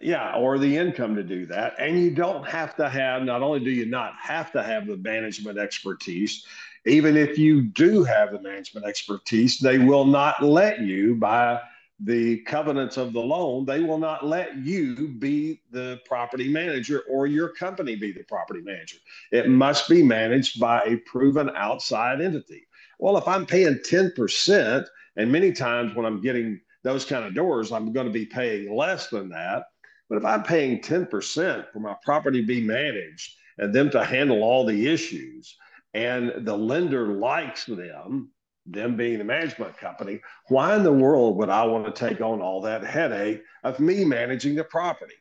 Yeah, 0.00 0.34
or 0.34 0.58
the 0.58 0.76
income 0.78 1.14
to 1.16 1.22
do 1.22 1.44
that. 1.46 1.74
And 1.78 2.02
you 2.02 2.10
don't 2.10 2.48
have 2.48 2.74
to 2.76 2.88
have, 2.88 3.22
not 3.22 3.42
only 3.42 3.60
do 3.60 3.70
you 3.70 3.84
not 3.84 4.14
have 4.18 4.50
to 4.52 4.62
have 4.62 4.86
the 4.86 4.96
management 4.96 5.58
expertise, 5.58 6.46
even 6.86 7.16
if 7.18 7.36
you 7.38 7.60
do 7.60 8.02
have 8.04 8.32
the 8.32 8.40
management 8.40 8.86
expertise, 8.86 9.58
they 9.58 9.78
will 9.78 10.06
not 10.06 10.42
let 10.42 10.80
you, 10.80 11.14
by 11.16 11.60
the 12.02 12.40
covenants 12.42 12.96
of 12.96 13.12
the 13.12 13.20
loan, 13.20 13.66
they 13.66 13.80
will 13.80 13.98
not 13.98 14.24
let 14.24 14.56
you 14.56 15.08
be 15.08 15.60
the 15.70 16.00
property 16.06 16.48
manager 16.48 17.02
or 17.08 17.26
your 17.26 17.48
company 17.50 17.94
be 17.94 18.10
the 18.12 18.24
property 18.24 18.62
manager. 18.62 18.96
It 19.32 19.48
must 19.48 19.88
be 19.88 20.02
managed 20.02 20.58
by 20.58 20.82
a 20.84 20.96
proven 20.96 21.50
outside 21.54 22.20
entity. 22.20 22.66
Well, 22.98 23.18
if 23.18 23.28
I'm 23.28 23.46
paying 23.46 23.74
10%, 23.74 24.86
and 25.16 25.32
many 25.32 25.52
times 25.52 25.94
when 25.94 26.06
I'm 26.06 26.22
getting 26.22 26.60
those 26.82 27.04
kind 27.04 27.24
of 27.24 27.34
doors, 27.34 27.72
I'm 27.72 27.92
going 27.92 28.06
to 28.06 28.12
be 28.12 28.26
paying 28.26 28.74
less 28.74 29.08
than 29.08 29.28
that. 29.30 29.64
But 30.08 30.18
if 30.18 30.24
I'm 30.24 30.42
paying 30.42 30.80
10% 30.80 31.70
for 31.72 31.80
my 31.80 31.94
property 32.04 32.40
to 32.40 32.46
be 32.46 32.62
managed 32.62 33.34
and 33.58 33.74
them 33.74 33.90
to 33.90 34.04
handle 34.04 34.42
all 34.42 34.64
the 34.64 34.88
issues, 34.88 35.56
and 35.92 36.46
the 36.46 36.56
lender 36.56 37.08
likes 37.08 37.66
them, 37.66 38.30
them 38.72 38.96
being 38.96 39.18
the 39.18 39.24
management 39.24 39.76
company, 39.76 40.20
why 40.48 40.76
in 40.76 40.82
the 40.82 40.92
world 40.92 41.36
would 41.36 41.48
I 41.48 41.64
want 41.64 41.84
to 41.86 41.92
take 41.92 42.20
on 42.20 42.40
all 42.40 42.60
that 42.62 42.84
headache 42.84 43.42
of 43.64 43.80
me 43.80 44.04
managing 44.04 44.54
the 44.54 44.64
property? 44.64 45.14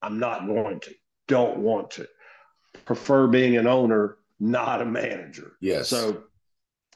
I'm 0.00 0.18
not 0.18 0.46
going 0.46 0.80
to, 0.80 0.94
don't 1.28 1.58
want 1.58 1.90
to. 1.92 2.08
Prefer 2.84 3.26
being 3.26 3.56
an 3.56 3.66
owner, 3.66 4.16
not 4.40 4.80
a 4.80 4.86
manager. 4.86 5.52
Yes. 5.60 5.88
So 5.88 6.24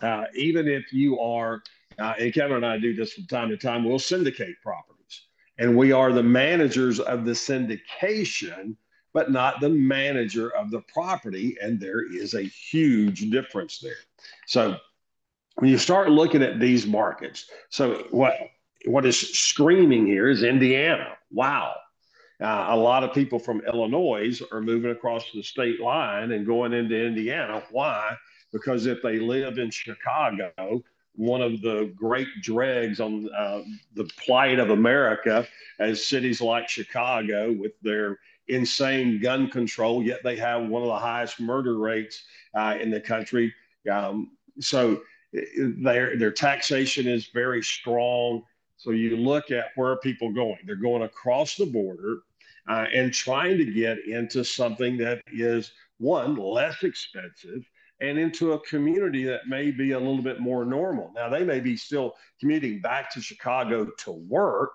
uh, 0.00 0.24
even 0.34 0.66
if 0.66 0.92
you 0.92 1.20
are, 1.20 1.62
uh, 1.98 2.14
and 2.18 2.32
Kevin 2.32 2.56
and 2.56 2.66
I 2.66 2.78
do 2.78 2.94
this 2.94 3.12
from 3.12 3.26
time 3.26 3.48
to 3.50 3.56
time, 3.56 3.84
we'll 3.84 3.98
syndicate 3.98 4.56
properties. 4.62 5.26
And 5.58 5.76
we 5.76 5.92
are 5.92 6.12
the 6.12 6.22
managers 6.22 6.98
of 7.00 7.24
the 7.24 7.32
syndication 7.32 8.76
but 9.16 9.32
not 9.32 9.60
the 9.60 9.70
manager 9.70 10.54
of 10.54 10.70
the 10.70 10.82
property. 10.92 11.56
And 11.62 11.80
there 11.80 12.02
is 12.02 12.34
a 12.34 12.42
huge 12.42 13.30
difference 13.30 13.78
there. 13.78 13.94
So 14.46 14.76
when 15.56 15.70
you 15.70 15.78
start 15.78 16.10
looking 16.10 16.42
at 16.42 16.60
these 16.60 16.86
markets, 16.86 17.50
so 17.70 18.06
what 18.10 18.34
what 18.84 19.04
is 19.04 19.18
screaming 19.18 20.06
here 20.06 20.28
is 20.28 20.42
Indiana. 20.42 21.16
Wow. 21.30 21.74
Uh, 22.40 22.66
a 22.68 22.76
lot 22.76 23.02
of 23.02 23.14
people 23.14 23.38
from 23.38 23.62
Illinois 23.62 24.40
are 24.52 24.60
moving 24.60 24.90
across 24.90 25.24
the 25.32 25.42
state 25.42 25.80
line 25.80 26.32
and 26.32 26.46
going 26.46 26.72
into 26.72 26.94
Indiana. 26.94 27.62
Why? 27.70 28.14
Because 28.52 28.86
if 28.86 29.02
they 29.02 29.18
live 29.18 29.58
in 29.58 29.70
Chicago, 29.70 30.84
one 31.14 31.40
of 31.40 31.62
the 31.62 31.92
great 31.96 32.28
dregs 32.42 33.00
on 33.00 33.28
uh, 33.34 33.62
the 33.94 34.08
plight 34.24 34.58
of 34.58 34.70
America 34.70 35.48
as 35.80 36.06
cities 36.06 36.42
like 36.42 36.68
Chicago, 36.68 37.52
with 37.52 37.72
their 37.80 38.18
insane 38.48 39.18
gun 39.20 39.48
control, 39.48 40.02
yet 40.02 40.20
they 40.22 40.36
have 40.36 40.68
one 40.68 40.82
of 40.82 40.88
the 40.88 40.98
highest 40.98 41.40
murder 41.40 41.78
rates 41.78 42.22
uh, 42.54 42.76
in 42.80 42.90
the 42.90 43.00
country. 43.00 43.52
Um, 43.90 44.32
so 44.60 45.00
their 45.32 46.16
their 46.16 46.32
taxation 46.32 47.06
is 47.06 47.28
very 47.28 47.62
strong. 47.62 48.42
So 48.76 48.90
you 48.90 49.16
look 49.16 49.50
at 49.50 49.66
where 49.74 49.90
are 49.90 49.98
people 49.98 50.32
going? 50.32 50.58
They're 50.64 50.76
going 50.76 51.02
across 51.02 51.56
the 51.56 51.66
border 51.66 52.18
uh, 52.68 52.86
and 52.94 53.12
trying 53.12 53.58
to 53.58 53.64
get 53.64 54.06
into 54.06 54.44
something 54.44 54.96
that 54.98 55.22
is 55.32 55.72
one 55.98 56.36
less 56.36 56.82
expensive 56.82 57.64
and 58.00 58.18
into 58.18 58.52
a 58.52 58.60
community 58.60 59.24
that 59.24 59.48
may 59.48 59.70
be 59.70 59.92
a 59.92 59.98
little 59.98 60.22
bit 60.22 60.40
more 60.40 60.64
normal. 60.64 61.10
Now 61.14 61.30
they 61.30 61.44
may 61.44 61.60
be 61.60 61.76
still 61.76 62.14
commuting 62.38 62.80
back 62.80 63.10
to 63.14 63.22
Chicago 63.22 63.88
to 64.00 64.12
work, 64.28 64.72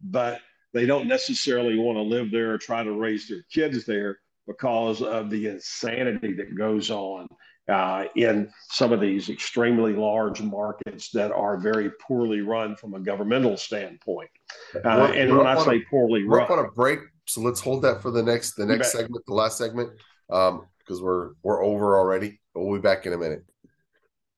but 0.00 0.40
they 0.72 0.86
don't 0.86 1.08
necessarily 1.08 1.76
want 1.76 1.96
to 1.96 2.02
live 2.02 2.30
there 2.30 2.52
or 2.52 2.58
try 2.58 2.84
to 2.84 2.92
raise 2.92 3.28
their 3.28 3.44
kids 3.52 3.84
there 3.84 4.20
because 4.46 5.02
of 5.02 5.30
the 5.30 5.48
insanity 5.48 6.32
that 6.34 6.56
goes 6.56 6.90
on 6.90 7.26
uh, 7.70 8.04
in 8.16 8.50
some 8.68 8.92
of 8.92 9.00
these 9.00 9.30
extremely 9.30 9.92
large 9.92 10.42
markets 10.42 11.10
that 11.10 11.30
are 11.30 11.56
very 11.56 11.90
poorly 12.06 12.40
run 12.40 12.74
from 12.76 12.94
a 12.94 13.00
governmental 13.00 13.56
standpoint. 13.56 14.30
Uh, 14.74 14.80
we're, 14.84 15.12
and 15.14 15.30
we're 15.30 15.38
when 15.38 15.46
I 15.46 15.64
say 15.64 15.76
a, 15.76 15.80
poorly 15.90 16.26
we're 16.26 16.38
run, 16.38 16.44
up 16.44 16.50
on 16.50 16.58
a 16.64 16.70
break, 16.70 16.98
so 17.26 17.40
let's 17.40 17.60
hold 17.60 17.82
that 17.82 18.02
for 18.02 18.10
the 18.10 18.22
next 18.22 18.54
the 18.54 18.66
next 18.66 18.92
segment, 18.92 19.24
the 19.26 19.34
last 19.34 19.56
segment, 19.56 19.90
because 20.28 20.50
um, 20.50 21.00
we're 21.00 21.30
we're 21.42 21.64
over 21.64 21.98
already. 21.98 22.40
We'll 22.54 22.76
be 22.76 22.82
back 22.82 23.06
in 23.06 23.12
a 23.12 23.18
minute. 23.18 23.44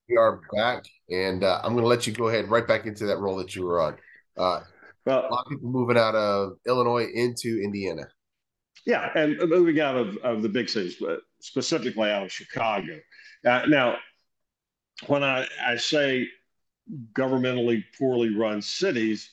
We 0.09 0.17
are 0.17 0.43
back, 0.55 0.85
and 1.11 1.43
uh, 1.43 1.61
I'm 1.63 1.73
going 1.73 1.85
to 1.85 1.89
let 1.89 2.07
you 2.07 2.13
go 2.13 2.29
ahead 2.29 2.51
right 2.51 2.67
back 2.67 2.87
into 2.87 3.07
that 3.07 3.19
role 3.19 3.37
that 3.37 3.57
you 3.57 3.65
were 3.65 3.81
on. 3.81 3.97
Uh, 4.37 4.61
well, 5.07 5.21
a 5.21 5.31
lot 5.33 5.47
of 5.47 5.51
people 5.51 5.71
moving 5.71 5.97
out 5.97 6.15
of 6.15 6.59
Illinois 6.67 7.07
into 7.13 7.61
Indiana. 7.63 8.09
Yeah, 8.85 9.11
and 9.15 9.39
moving 9.49 9.81
out 9.81 9.97
of, 9.97 10.17
of 10.19 10.43
the 10.43 10.49
big 10.49 10.69
cities, 10.69 10.97
but 11.01 11.21
specifically 11.41 12.11
out 12.11 12.25
of 12.25 12.33
Chicago. 12.33 12.99
Uh, 13.47 13.63
now, 13.67 13.97
when 15.07 15.23
I, 15.23 15.47
I 15.65 15.77
say 15.77 16.29
governmentally 17.13 17.85
poorly 17.99 18.35
run 18.35 18.63
cities, 18.63 19.31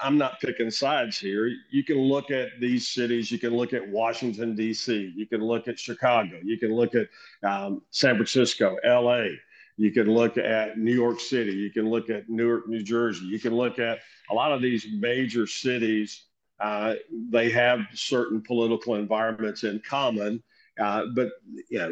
I'm 0.00 0.16
not 0.16 0.40
picking 0.40 0.70
sides 0.70 1.18
here. 1.18 1.50
You 1.70 1.84
can 1.84 1.98
look 1.98 2.30
at 2.30 2.48
these 2.60 2.88
cities. 2.88 3.30
You 3.30 3.38
can 3.38 3.54
look 3.54 3.74
at 3.74 3.86
Washington, 3.86 4.54
D.C. 4.54 5.12
You 5.14 5.26
can 5.26 5.42
look 5.42 5.68
at 5.68 5.78
Chicago. 5.78 6.40
You 6.42 6.58
can 6.58 6.74
look 6.74 6.94
at 6.94 7.08
um, 7.46 7.82
San 7.90 8.14
Francisco, 8.14 8.76
L.A. 8.84 9.38
You 9.76 9.90
can 9.90 10.06
look 10.06 10.38
at 10.38 10.78
New 10.78 10.94
York 10.94 11.20
City. 11.20 11.52
You 11.52 11.70
can 11.70 11.90
look 11.90 12.08
at 12.08 12.30
Newark, 12.30 12.66
New 12.68 12.82
Jersey. 12.82 13.26
You 13.26 13.38
can 13.38 13.54
look 13.54 13.78
at 13.78 13.98
a 14.30 14.34
lot 14.34 14.52
of 14.52 14.62
these 14.62 14.86
major 14.90 15.46
cities. 15.46 16.24
Uh, 16.58 16.94
they 17.30 17.50
have 17.50 17.80
certain 17.92 18.40
political 18.40 18.94
environments 18.94 19.64
in 19.64 19.82
common. 19.86 20.42
Uh, 20.80 21.06
but 21.14 21.30
yeah, 21.70 21.88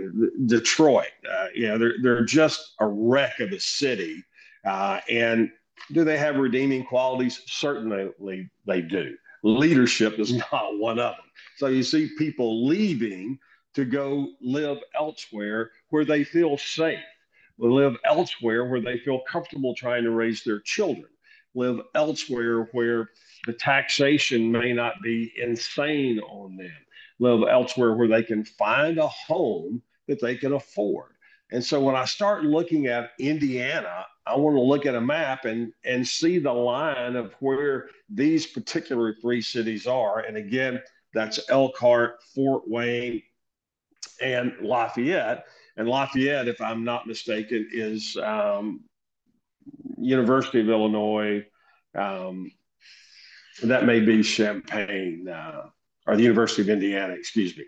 Detroit, 0.46 1.08
uh, 1.30 1.46
you 1.54 1.68
know, 1.68 1.78
they're, 1.78 1.94
they're 2.02 2.24
just 2.24 2.74
a 2.80 2.86
wreck 2.86 3.40
of 3.40 3.52
a 3.52 3.60
city. 3.60 4.22
Uh, 4.66 5.00
and 5.08 5.50
do 5.92 6.04
they 6.04 6.18
have 6.18 6.36
redeeming 6.36 6.84
qualities? 6.84 7.42
Certainly 7.46 8.50
they 8.66 8.82
do. 8.82 9.16
leadership 9.42 10.18
is 10.18 10.32
not 10.52 10.78
one 10.78 10.98
of 10.98 11.16
them. 11.16 11.26
So 11.56 11.66
you 11.68 11.82
see 11.82 12.10
people 12.18 12.66
leaving 12.66 13.38
to 13.74 13.84
go 13.84 14.28
live 14.40 14.78
elsewhere 14.98 15.72
where 15.90 16.04
they 16.04 16.24
feel 16.24 16.56
safe, 16.56 16.98
live 17.58 17.96
elsewhere 18.04 18.66
where 18.66 18.80
they 18.80 18.98
feel 18.98 19.20
comfortable 19.28 19.74
trying 19.74 20.04
to 20.04 20.10
raise 20.10 20.44
their 20.44 20.60
children, 20.60 21.08
live 21.54 21.80
elsewhere 21.94 22.68
where 22.72 23.10
the 23.46 23.52
taxation 23.52 24.50
may 24.50 24.72
not 24.72 24.94
be 25.02 25.32
insane 25.42 26.20
on 26.20 26.56
them, 26.56 26.72
live 27.18 27.48
elsewhere 27.48 27.94
where 27.94 28.08
they 28.08 28.22
can 28.22 28.44
find 28.44 28.98
a 28.98 29.08
home 29.08 29.82
that 30.08 30.20
they 30.20 30.36
can 30.36 30.52
afford. 30.52 31.10
And 31.50 31.64
so 31.64 31.80
when 31.80 31.94
I 31.94 32.04
start 32.04 32.44
looking 32.44 32.86
at 32.86 33.10
Indiana, 33.18 34.06
I 34.26 34.36
want 34.36 34.56
to 34.56 34.60
look 34.60 34.86
at 34.86 34.94
a 34.94 35.00
map 35.00 35.44
and, 35.44 35.72
and 35.84 36.06
see 36.06 36.38
the 36.38 36.52
line 36.52 37.16
of 37.16 37.34
where 37.40 37.88
these 38.08 38.46
particular 38.46 39.14
three 39.20 39.42
cities 39.42 39.86
are. 39.86 40.20
And 40.20 40.36
again, 40.36 40.80
that's 41.12 41.38
Elkhart, 41.48 42.22
Fort 42.34 42.62
Wayne, 42.66 43.22
and 44.20 44.52
Lafayette. 44.60 45.44
And 45.76 45.88
Lafayette, 45.88 46.48
if 46.48 46.60
I'm 46.60 46.84
not 46.84 47.06
mistaken, 47.06 47.68
is 47.70 48.16
um, 48.22 48.80
University 49.98 50.60
of 50.60 50.68
Illinois. 50.68 51.44
Um, 51.94 52.50
that 53.62 53.84
may 53.84 54.00
be 54.00 54.22
Champaign, 54.22 55.28
uh, 55.28 55.66
or 56.06 56.16
the 56.16 56.22
University 56.22 56.62
of 56.62 56.68
Indiana, 56.68 57.14
excuse 57.14 57.56
me. 57.56 57.64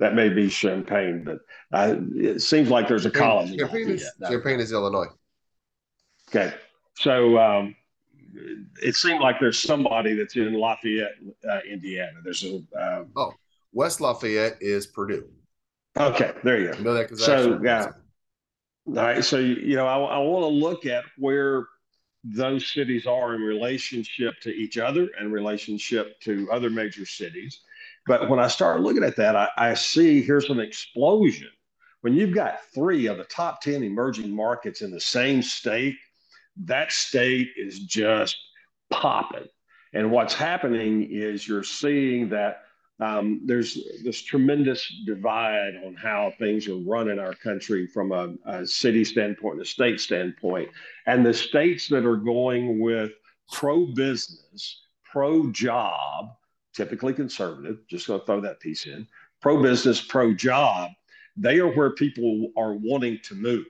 That 0.00 0.14
may 0.14 0.28
be 0.28 0.48
Champaign, 0.48 1.22
but 1.24 1.38
uh, 1.72 1.96
it 2.16 2.42
seems 2.42 2.68
like 2.68 2.88
there's 2.88 3.06
a 3.06 3.10
college. 3.10 3.56
Champaign, 3.56 3.90
is, 3.90 4.10
Champaign 4.28 4.58
is 4.58 4.72
Illinois. 4.72 5.06
Okay. 6.28 6.52
So 6.96 7.38
um, 7.38 7.76
it 8.82 8.94
seemed 8.96 9.20
like 9.20 9.38
there's 9.38 9.58
somebody 9.58 10.14
that's 10.14 10.34
in 10.36 10.52
Lafayette, 10.54 11.14
uh, 11.48 11.60
Indiana. 11.70 12.18
There's 12.24 12.44
a. 12.44 12.56
Um, 12.76 13.06
oh, 13.16 13.32
West 13.72 14.00
Lafayette 14.00 14.56
is 14.60 14.86
Purdue. 14.86 15.28
Okay, 15.96 16.32
there 16.42 16.58
you 16.58 16.72
go. 16.72 16.78
I 16.78 16.82
know 16.82 16.94
that 16.94 17.16
so 17.16 17.60
yeah. 17.62 17.90
All 18.86 18.94
right, 18.94 19.24
so 19.24 19.38
you 19.38 19.76
know, 19.76 19.86
I, 19.86 19.96
I 19.96 20.18
want 20.18 20.42
to 20.42 20.48
look 20.48 20.86
at 20.86 21.04
where 21.18 21.66
those 22.24 22.72
cities 22.72 23.06
are 23.06 23.34
in 23.34 23.42
relationship 23.42 24.34
to 24.42 24.50
each 24.50 24.78
other 24.78 25.08
and 25.18 25.32
relationship 25.32 26.18
to 26.20 26.50
other 26.50 26.70
major 26.70 27.06
cities. 27.06 27.60
But 28.06 28.28
when 28.28 28.38
I 28.38 28.48
start 28.48 28.80
looking 28.80 29.04
at 29.04 29.16
that, 29.16 29.36
I, 29.36 29.48
I 29.56 29.74
see 29.74 30.22
here's 30.22 30.50
an 30.50 30.60
explosion. 30.60 31.48
When 32.02 32.14
you've 32.14 32.34
got 32.34 32.60
three 32.74 33.06
of 33.06 33.16
the 33.16 33.24
top 33.24 33.62
10 33.62 33.82
emerging 33.82 34.30
markets 34.30 34.82
in 34.82 34.90
the 34.90 35.00
same 35.00 35.42
state, 35.42 35.96
that 36.64 36.92
state 36.92 37.48
is 37.56 37.80
just 37.80 38.36
popping. 38.90 39.48
And 39.94 40.10
what's 40.10 40.34
happening 40.34 41.08
is 41.10 41.48
you're 41.48 41.62
seeing 41.62 42.28
that 42.30 42.62
um, 43.00 43.40
there's 43.44 43.78
this 44.04 44.20
tremendous 44.22 44.86
divide 45.04 45.74
on 45.84 45.94
how 45.94 46.32
things 46.38 46.68
are 46.68 46.76
run 46.76 47.08
in 47.10 47.18
our 47.18 47.34
country 47.34 47.86
from 47.86 48.12
a, 48.12 48.34
a 48.46 48.66
city 48.66 49.04
standpoint 49.04 49.54
and 49.54 49.62
a 49.62 49.68
state 49.68 50.00
standpoint. 50.00 50.68
And 51.06 51.24
the 51.24 51.34
states 51.34 51.88
that 51.88 52.04
are 52.04 52.16
going 52.16 52.78
with 52.80 53.12
pro 53.50 53.86
business, 53.86 54.82
pro 55.10 55.50
job, 55.50 56.36
typically 56.74 57.12
conservative, 57.12 57.78
just 57.88 58.06
going 58.06 58.20
to 58.20 58.26
throw 58.26 58.40
that 58.40 58.60
piece 58.60 58.86
in, 58.86 59.06
pro 59.40 59.62
business, 59.62 60.00
pro 60.00 60.34
job, 60.34 60.90
they 61.36 61.58
are 61.58 61.68
where 61.68 61.90
people 61.90 62.50
are 62.56 62.74
wanting 62.74 63.18
to 63.24 63.34
move. 63.34 63.66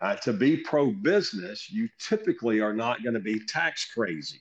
Uh, 0.00 0.16
to 0.16 0.32
be 0.32 0.56
pro 0.56 0.90
business, 0.90 1.70
you 1.70 1.88
typically 1.98 2.60
are 2.60 2.72
not 2.72 3.02
going 3.02 3.14
to 3.14 3.20
be 3.20 3.38
tax 3.46 3.92
crazy. 3.92 4.40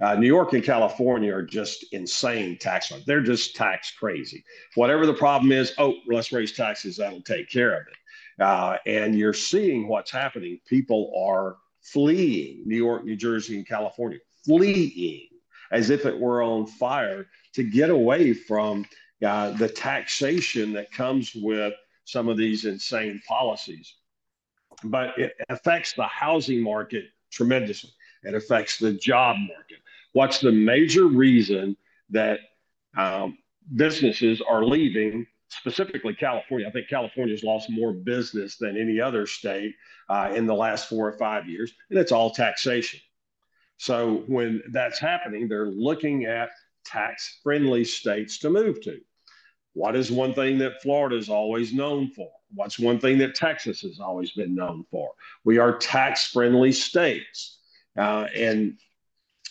Uh, 0.00 0.14
New 0.14 0.26
York 0.26 0.52
and 0.52 0.62
California 0.62 1.34
are 1.34 1.42
just 1.42 1.86
insane 1.92 2.56
tax. 2.58 2.92
They're 3.06 3.22
just 3.22 3.56
tax 3.56 3.90
crazy. 3.98 4.44
Whatever 4.74 5.06
the 5.06 5.14
problem 5.14 5.50
is, 5.50 5.72
oh, 5.78 5.94
let's 6.06 6.30
raise 6.30 6.52
taxes. 6.52 6.98
That'll 6.98 7.22
take 7.22 7.50
care 7.50 7.80
of 7.80 7.86
it. 7.88 8.42
Uh, 8.42 8.76
and 8.86 9.18
you're 9.18 9.32
seeing 9.32 9.88
what's 9.88 10.10
happening. 10.10 10.60
People 10.66 11.12
are 11.18 11.56
fleeing 11.80 12.62
New 12.66 12.76
York, 12.76 13.04
New 13.04 13.16
Jersey, 13.16 13.56
and 13.56 13.66
California, 13.66 14.18
fleeing 14.44 15.28
as 15.72 15.90
if 15.90 16.06
it 16.06 16.18
were 16.18 16.42
on 16.42 16.66
fire 16.66 17.26
to 17.54 17.62
get 17.62 17.90
away 17.90 18.32
from 18.32 18.86
uh, 19.24 19.50
the 19.52 19.68
taxation 19.68 20.72
that 20.72 20.92
comes 20.92 21.34
with 21.34 21.74
some 22.04 22.28
of 22.28 22.36
these 22.36 22.64
insane 22.64 23.20
policies 23.26 23.94
but 24.84 25.18
it 25.18 25.32
affects 25.48 25.94
the 25.94 26.04
housing 26.04 26.62
market 26.62 27.04
tremendously. 27.30 27.90
It 28.22 28.34
affects 28.34 28.78
the 28.78 28.92
job 28.92 29.36
market. 29.36 29.78
What's 30.12 30.40
the 30.40 30.52
major 30.52 31.06
reason 31.06 31.76
that 32.10 32.40
um, 32.96 33.38
businesses 33.76 34.40
are 34.40 34.64
leaving, 34.64 35.26
specifically 35.48 36.14
California? 36.14 36.66
I 36.66 36.70
think 36.70 36.88
California's 36.88 37.44
lost 37.44 37.70
more 37.70 37.92
business 37.92 38.56
than 38.56 38.76
any 38.76 39.00
other 39.00 39.26
state 39.26 39.74
uh, 40.08 40.32
in 40.34 40.46
the 40.46 40.54
last 40.54 40.88
four 40.88 41.06
or 41.06 41.18
five 41.18 41.48
years, 41.48 41.72
and 41.90 41.98
it's 41.98 42.12
all 42.12 42.30
taxation. 42.30 43.00
So 43.78 44.24
when 44.26 44.62
that's 44.70 44.98
happening, 44.98 45.48
they're 45.48 45.66
looking 45.66 46.24
at 46.24 46.50
tax 46.84 47.38
friendly 47.42 47.84
states 47.84 48.38
to 48.40 48.50
move 48.50 48.80
to. 48.82 49.00
What 49.72 49.94
is 49.94 50.10
one 50.10 50.34
thing 50.34 50.58
that 50.58 50.82
Florida 50.82 51.16
is 51.16 51.28
always 51.28 51.72
known 51.72 52.10
for? 52.10 52.30
What's 52.54 52.78
one 52.78 52.98
thing 52.98 53.18
that 53.18 53.34
Texas 53.34 53.82
has 53.82 54.00
always 54.00 54.32
been 54.32 54.54
known 54.54 54.84
for? 54.90 55.10
We 55.44 55.58
are 55.58 55.76
tax 55.76 56.26
friendly 56.26 56.72
states. 56.72 57.58
Uh, 57.96 58.26
and 58.34 58.78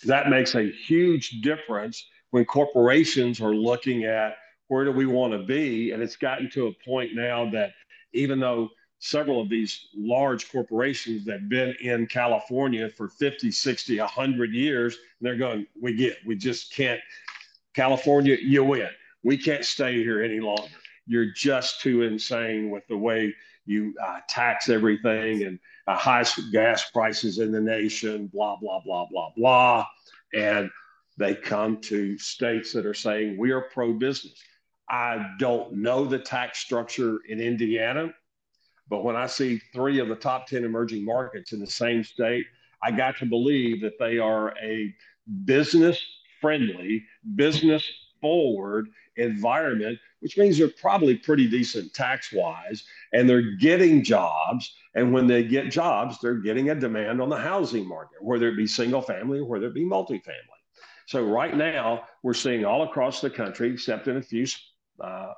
that 0.04 0.30
makes 0.30 0.56
a 0.56 0.70
huge 0.70 1.42
difference 1.42 2.06
when 2.32 2.44
corporations 2.46 3.40
are 3.40 3.56
looking 3.56 4.04
at 4.04 4.36
where 4.68 4.84
do 4.84 4.92
we 4.92 5.06
want 5.06 5.34
to 5.34 5.40
be. 5.40 5.92
And 5.92 6.04
it's 6.04 6.18
gotten 6.18 6.50
to 6.52 6.68
a 6.68 6.74
point 6.86 7.16
now 7.16 7.50
that 7.52 7.72
even 8.14 8.40
though 8.40 8.70
several 9.00 9.42
of 9.42 9.50
these 9.50 9.88
large 9.96 10.52
corporations 10.52 11.26
that 11.26 11.40
have 11.40 11.50
been 11.50 11.76
in 11.82 12.08
California 12.08 12.90
for 12.90 13.08
50, 13.08 13.52
60, 13.52 14.00
100 14.00 14.54
years, 14.54 14.96
And 14.96 15.28
they're 15.28 15.38
going, 15.38 15.68
we 15.80 15.94
get, 15.94 16.18
we 16.26 16.36
just 16.36 16.74
can't. 16.74 17.00
California, 17.74 18.38
you 18.42 18.64
win 18.64 18.90
we 19.28 19.38
can't 19.38 19.66
stay 19.66 19.96
here 19.96 20.24
any 20.24 20.40
longer. 20.40 20.70
You're 21.06 21.34
just 21.34 21.82
too 21.82 22.04
insane 22.04 22.70
with 22.70 22.88
the 22.88 22.98
way 22.98 23.36
you 23.66 23.94
uh, 24.02 24.20
tax 24.30 24.70
everything 24.70 25.44
and 25.44 25.60
uh, 25.86 25.98
highest 25.98 26.40
gas 26.54 26.90
prices 26.92 27.40
in 27.40 27.52
the 27.52 27.60
nation, 27.60 28.28
blah, 28.28 28.56
blah, 28.56 28.80
blah, 28.86 29.06
blah, 29.12 29.32
blah. 29.36 29.86
And 30.34 30.70
they 31.18 31.36
come 31.36 31.82
to 31.82 32.18
states 32.18 32.72
that 32.72 32.86
are 32.86 32.94
saying 32.94 33.38
we 33.38 33.52
are 33.52 33.68
pro 33.74 33.92
business. 33.94 34.34
I 34.90 35.34
don't 35.40 35.74
know 35.74 36.06
the 36.06 36.20
tax 36.20 36.60
structure 36.60 37.20
in 37.28 37.42
Indiana, 37.42 38.14
but 38.90 39.04
when 39.04 39.16
I 39.16 39.28
see 39.28 39.62
three 39.74 40.00
of 40.00 40.08
the 40.08 40.16
top 40.16 40.48
10 40.48 40.64
emerging 40.64 41.04
markets 41.04 41.52
in 41.52 41.60
the 41.60 41.68
same 41.68 42.04
state, 42.04 42.46
I 42.82 42.92
got 42.92 43.18
to 43.18 43.26
believe 43.26 43.82
that 43.82 44.00
they 44.00 44.18
are 44.18 44.54
a 44.62 44.94
business 45.46 46.00
friendly, 46.40 47.04
business 47.36 47.84
forward 48.22 48.88
environment, 49.18 49.98
which 50.20 50.38
means 50.38 50.58
they're 50.58 50.70
probably 50.70 51.16
pretty 51.16 51.48
decent 51.48 51.94
tax 51.94 52.32
wise 52.32 52.84
and 53.14 53.30
they're 53.30 53.56
getting 53.58 54.04
jobs. 54.04 54.74
And 54.96 55.14
when 55.14 55.28
they 55.28 55.44
get 55.44 55.72
jobs, 55.72 56.18
they're 56.22 56.36
getting 56.36 56.70
a 56.70 56.76
demand 56.76 57.22
on 57.22 57.30
the 57.30 57.38
housing 57.38 57.88
market, 57.88 58.24
whether 58.24 58.48
it 58.48 58.58
be 58.58 58.68
single 58.68 59.02
family 59.02 59.40
or 59.40 59.46
whether 59.46 59.68
it 59.68 59.74
be 59.74 59.86
multifamily. 59.86 60.32
So, 61.06 61.24
right 61.24 61.56
now, 61.56 62.04
we're 62.22 62.34
seeing 62.34 62.66
all 62.66 62.84
across 62.84 63.22
the 63.22 63.30
country, 63.30 63.72
except 63.72 64.10
in 64.10 64.18
a 64.18 64.22
few 64.22 64.46
uh, 65.00 65.34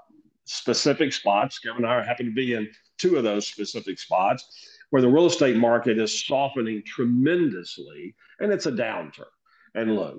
specific 0.50 1.14
spots. 1.14 1.60
Kevin 1.60 1.86
and 1.86 1.94
I 1.94 2.04
happen 2.04 2.26
to 2.26 2.32
be 2.32 2.54
in 2.54 2.68
two 2.98 3.18
of 3.18 3.24
those 3.24 3.48
specific 3.48 4.00
spots 4.00 4.46
where 4.90 5.02
the 5.02 5.08
real 5.08 5.28
estate 5.28 5.56
market 5.56 6.00
is 6.00 6.26
softening 6.26 6.82
tremendously 6.86 8.16
and 8.40 8.52
it's 8.52 8.66
a 8.66 8.72
downturn. 8.72 9.26
And 9.76 9.96
look, 9.96 10.18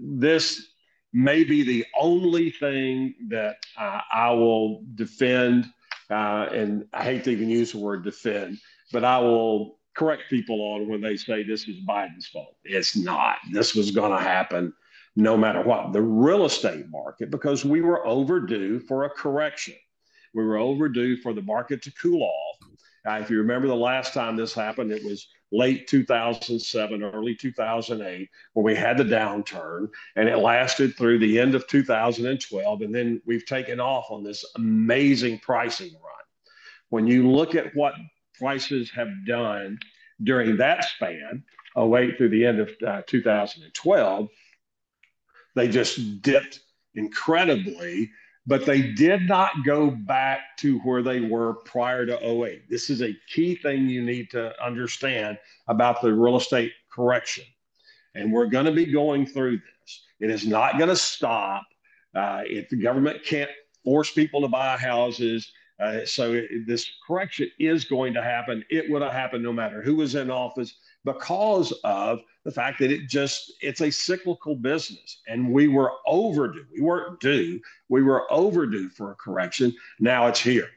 this 0.00 0.70
may 1.12 1.42
be 1.42 1.64
the 1.64 1.84
only 1.98 2.50
thing 2.50 3.14
that 3.28 3.56
uh, 3.76 4.00
I 4.12 4.30
will 4.30 4.84
defend. 4.94 5.66
Uh, 6.08 6.48
and 6.52 6.86
I 6.92 7.02
hate 7.02 7.24
to 7.24 7.30
even 7.30 7.50
use 7.50 7.72
the 7.72 7.78
word 7.78 8.04
defend, 8.04 8.58
but 8.92 9.04
I 9.04 9.18
will 9.18 9.80
correct 9.96 10.30
people 10.30 10.60
on 10.60 10.88
when 10.88 11.00
they 11.00 11.16
say 11.16 11.42
this 11.42 11.66
is 11.66 11.84
Biden's 11.84 12.28
fault. 12.28 12.54
It's 12.62 12.96
not. 12.96 13.38
This 13.50 13.74
was 13.74 13.90
going 13.90 14.12
to 14.12 14.22
happen 14.22 14.72
no 15.16 15.36
matter 15.36 15.62
what. 15.62 15.92
The 15.92 16.02
real 16.02 16.44
estate 16.44 16.86
market, 16.88 17.30
because 17.30 17.64
we 17.64 17.80
were 17.80 18.06
overdue 18.06 18.80
for 18.80 19.04
a 19.04 19.10
correction, 19.10 19.74
we 20.34 20.44
were 20.44 20.58
overdue 20.58 21.16
for 21.16 21.32
the 21.32 21.42
market 21.42 21.82
to 21.82 21.92
cool 21.94 22.22
off. 22.22 22.56
If 23.22 23.30
you 23.30 23.38
remember 23.38 23.66
the 23.66 23.74
last 23.74 24.12
time 24.12 24.36
this 24.36 24.54
happened, 24.54 24.92
it 24.92 25.04
was 25.04 25.26
late 25.52 25.88
2007, 25.88 27.02
early 27.02 27.34
2008, 27.34 28.28
where 28.52 28.64
we 28.64 28.74
had 28.74 28.98
the 28.98 29.04
downturn, 29.04 29.88
and 30.16 30.28
it 30.28 30.36
lasted 30.36 30.96
through 30.96 31.18
the 31.18 31.38
end 31.38 31.54
of 31.54 31.66
2012. 31.66 32.82
And 32.82 32.94
then 32.94 33.20
we've 33.24 33.46
taken 33.46 33.80
off 33.80 34.10
on 34.10 34.22
this 34.22 34.44
amazing 34.56 35.38
pricing 35.40 35.92
run. 35.92 36.12
When 36.90 37.06
you 37.06 37.30
look 37.30 37.54
at 37.54 37.74
what 37.74 37.94
prices 38.38 38.90
have 38.90 39.08
done 39.26 39.78
during 40.22 40.56
that 40.58 40.84
span, 40.84 41.44
08 41.76 42.18
through 42.18 42.28
the 42.28 42.44
end 42.44 42.60
of 42.60 42.70
uh, 42.86 43.02
2012, 43.06 44.28
They 45.54 45.68
just 45.68 46.22
dipped 46.22 46.60
incredibly, 46.94 48.10
but 48.46 48.66
they 48.66 48.82
did 48.82 49.28
not 49.28 49.64
go 49.64 49.90
back 49.90 50.56
to 50.58 50.78
where 50.80 51.02
they 51.02 51.20
were 51.20 51.54
prior 51.64 52.06
to 52.06 52.44
08. 52.44 52.68
This 52.68 52.90
is 52.90 53.02
a 53.02 53.16
key 53.32 53.54
thing 53.56 53.88
you 53.88 54.02
need 54.02 54.30
to 54.30 54.52
understand 54.64 55.38
about 55.68 56.02
the 56.02 56.12
real 56.12 56.36
estate 56.36 56.72
correction. 56.90 57.44
And 58.14 58.32
we're 58.32 58.46
going 58.46 58.66
to 58.66 58.72
be 58.72 58.86
going 58.86 59.26
through 59.26 59.58
this. 59.58 60.02
It 60.20 60.30
is 60.30 60.46
not 60.46 60.78
going 60.78 60.88
to 60.88 60.96
stop. 60.96 61.62
Uh, 62.14 62.42
if 62.44 62.68
the 62.68 62.76
government 62.76 63.22
can't 63.24 63.50
force 63.84 64.10
people 64.10 64.40
to 64.40 64.48
buy 64.48 64.76
houses, 64.76 65.52
uh, 65.80 66.04
so 66.04 66.32
it, 66.32 66.66
this 66.66 66.90
correction 67.06 67.50
is 67.58 67.84
going 67.84 68.12
to 68.14 68.22
happen. 68.22 68.64
It 68.68 68.90
would 68.90 69.02
have 69.02 69.12
happened 69.12 69.44
no 69.44 69.52
matter 69.52 69.80
who 69.80 69.96
was 69.96 70.14
in 70.14 70.30
office 70.30 70.74
because 71.04 71.72
of 71.84 72.20
the 72.44 72.50
fact 72.50 72.78
that 72.80 72.90
it 72.90 73.08
just 73.08 73.52
it's 73.60 73.80
a 73.80 73.90
cyclical 73.90 74.54
business. 74.54 75.20
And 75.26 75.52
we 75.52 75.68
were 75.68 75.92
overdue 76.06 76.64
we 76.72 76.82
weren't 76.82 77.20
due 77.20 77.60
we 77.88 78.02
were 78.02 78.30
overdue 78.32 78.88
for 78.90 79.12
a 79.12 79.14
correction. 79.14 79.74
Now 79.98 80.26
it's 80.26 80.40
here. 80.40 80.68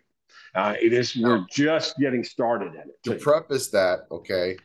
Uh, 0.56 0.76
it 0.80 0.94
is 0.94 1.16
we're 1.16 1.46
just 1.50 1.98
getting 1.98 2.24
started 2.24 2.76
at 2.76 2.86
it 2.88 3.04
to 3.04 3.16
preface 3.16 3.70
that 3.70 4.02
okay 4.12 4.56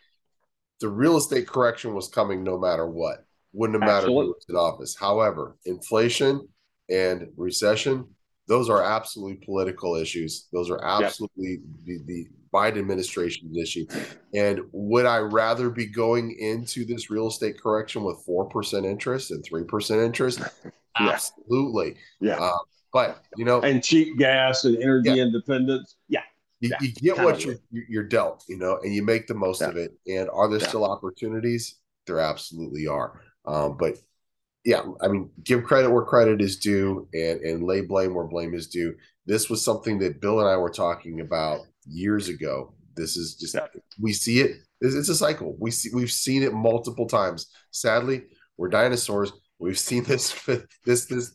the 0.80 0.88
real 0.88 1.16
estate 1.16 1.48
correction 1.48 1.94
was 1.94 2.08
coming 2.08 2.44
no 2.44 2.58
matter 2.58 2.86
what. 2.86 3.24
Wouldn't 3.52 3.82
have 3.82 3.88
mattered 3.88 4.08
who 4.08 4.14
was 4.14 4.46
in 4.48 4.56
office. 4.56 4.94
However 4.94 5.56
inflation 5.64 6.46
and 6.90 7.28
recession 7.36 8.06
those 8.48 8.68
are 8.68 8.82
absolutely 8.82 9.36
political 9.44 9.94
issues 9.94 10.48
those 10.52 10.70
are 10.70 10.82
absolutely 10.84 11.60
yep. 11.60 11.60
the, 11.84 11.98
the 12.06 12.26
Biden 12.52 12.78
administration's 12.78 13.56
issue. 13.56 13.86
And 14.34 14.60
would 14.72 15.06
I 15.06 15.18
rather 15.18 15.70
be 15.70 15.86
going 15.86 16.36
into 16.38 16.84
this 16.84 17.10
real 17.10 17.28
estate 17.28 17.60
correction 17.60 18.04
with 18.04 18.24
4% 18.26 18.84
interest 18.84 19.30
and 19.30 19.44
3% 19.44 20.04
interest? 20.04 20.40
yeah. 21.00 21.10
Absolutely. 21.10 21.96
Yeah. 22.20 22.38
Uh, 22.38 22.58
but, 22.92 23.22
you 23.36 23.44
know, 23.44 23.60
and 23.60 23.82
cheap 23.82 24.16
gas 24.18 24.64
and 24.64 24.76
energy 24.82 25.10
yeah. 25.10 25.24
independence. 25.24 25.96
Yeah. 26.08 26.22
You, 26.60 26.70
yeah. 26.70 26.76
you 26.80 26.92
get 26.92 27.24
what 27.24 27.44
you're, 27.44 27.56
you're 27.70 28.04
dealt, 28.04 28.44
you 28.48 28.56
know, 28.56 28.78
and 28.82 28.94
you 28.94 29.02
make 29.02 29.26
the 29.26 29.34
most 29.34 29.60
of 29.60 29.76
it. 29.76 29.92
And 30.06 30.28
are 30.30 30.48
there 30.48 30.60
still 30.60 30.84
opportunities? 30.84 31.76
There 32.06 32.18
absolutely 32.18 32.86
are. 32.86 33.20
Um, 33.44 33.76
but 33.76 33.98
yeah, 34.64 34.82
I 35.00 35.08
mean, 35.08 35.30
give 35.44 35.64
credit 35.64 35.90
where 35.90 36.02
credit 36.02 36.40
is 36.40 36.58
due 36.58 37.08
and, 37.14 37.40
and 37.40 37.64
lay 37.64 37.80
blame 37.80 38.14
where 38.14 38.26
blame 38.26 38.54
is 38.54 38.66
due. 38.66 38.94
This 39.26 39.48
was 39.48 39.64
something 39.64 39.98
that 40.00 40.20
Bill 40.20 40.40
and 40.40 40.48
I 40.48 40.56
were 40.56 40.70
talking 40.70 41.20
about 41.20 41.60
years 41.86 42.28
ago. 42.28 42.74
This 42.96 43.16
is 43.16 43.34
just 43.34 43.54
yeah. 43.54 43.66
we 44.00 44.12
see 44.12 44.40
it. 44.40 44.56
It's 44.80 45.08
a 45.08 45.14
cycle. 45.14 45.56
We 45.58 45.70
see 45.70 45.90
we've 45.92 46.10
seen 46.10 46.42
it 46.42 46.52
multiple 46.52 47.06
times. 47.06 47.52
Sadly, 47.70 48.24
we're 48.56 48.68
dinosaurs. 48.68 49.32
We've 49.58 49.78
seen 49.78 50.04
this 50.04 50.32
this 50.84 51.06
this 51.06 51.32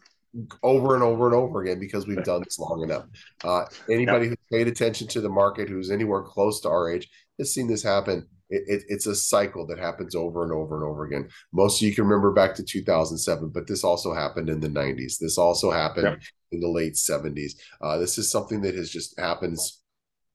over 0.64 0.96
and 0.96 1.04
over 1.04 1.28
and 1.28 1.36
over 1.36 1.62
again 1.62 1.80
because 1.80 2.08
we've 2.08 2.24
done 2.24 2.42
this 2.44 2.60
long 2.60 2.84
enough. 2.84 3.06
Uh, 3.44 3.66
anybody 3.90 4.26
yeah. 4.26 4.30
who's 4.30 4.38
paid 4.52 4.68
attention 4.68 5.08
to 5.08 5.22
the 5.22 5.30
market, 5.30 5.70
who's 5.70 5.92
anywhere 5.92 6.24
close 6.24 6.60
to 6.62 6.70
our 6.70 6.92
age, 6.92 7.10
has 7.40 7.54
seen 7.54 7.68
this 7.68 7.84
happen. 7.84 8.28
It, 8.54 8.64
it, 8.68 8.84
it's 8.88 9.08
a 9.08 9.16
cycle 9.16 9.66
that 9.68 9.80
happens 9.80 10.16
over 10.16 10.44
and 10.44 10.52
over 10.52 10.76
and 10.76 10.84
over 10.84 11.06
again. 11.06 11.30
Most 11.52 11.82
of 11.82 11.88
you 11.88 11.96
can 11.96 12.06
remember 12.06 12.32
back 12.32 12.56
to 12.56 12.64
2007, 12.64 13.50
but 13.50 13.68
this 13.68 13.84
also 13.84 14.14
happened 14.14 14.50
in 14.50 14.60
the 14.60 14.68
90s. 14.68 15.18
This 15.20 15.38
also 15.38 15.72
happened 15.72 16.22
in 16.52 16.60
the 16.60 16.70
late 16.70 16.94
70s. 16.94 17.54
Uh, 17.82 17.98
this 17.98 18.18
is 18.18 18.30
something 18.30 18.62
that 18.62 18.76
has 18.76 18.90
just 18.90 19.20
happens 19.20 19.84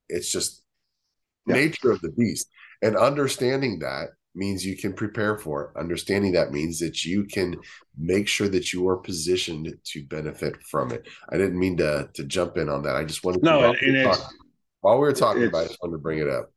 it's 0.09 0.31
just 0.31 0.63
nature 1.47 1.91
of 1.91 2.01
the 2.01 2.11
beast. 2.11 2.49
And 2.83 2.97
understanding 2.97 3.79
that 3.81 4.11
means 4.35 4.65
you 4.65 4.77
can 4.77 4.93
prepare 4.93 5.37
for 5.37 5.65
it. 5.65 5.81
Understanding 5.81 6.33
that 6.33 6.53
means 6.53 6.79
that 6.79 7.05
you 7.05 7.25
can 7.25 7.57
make 7.97 8.29
sure 8.29 8.49
that 8.49 8.73
you 8.73 8.89
are 8.89 8.97
positioned 8.97 9.75
to 9.85 10.05
benefit 10.05 10.63
from 10.63 10.93
it. 10.93 11.09
I 11.29 11.37
didn't 11.37 11.59
mean 11.59 11.77
to 11.79 12.09
to 12.15 12.25
jump 12.25 12.57
in 12.57 12.69
on 12.69 12.83
that. 12.83 12.97
I 12.97 13.05
just 13.05 13.25
wanted 13.25 13.43
no, 13.43 13.73
to 13.73 13.87
and, 13.87 13.97
and 13.97 14.13
talk, 14.13 14.33
while 14.81 14.95
we 14.95 15.01
were 15.01 15.13
talking 15.13 15.45
about 15.45 15.63
it, 15.63 15.65
I 15.65 15.69
just 15.69 15.83
wanted 15.83 15.97
to 15.97 16.03
bring 16.03 16.19
it 16.21 16.29
up. 16.29 16.53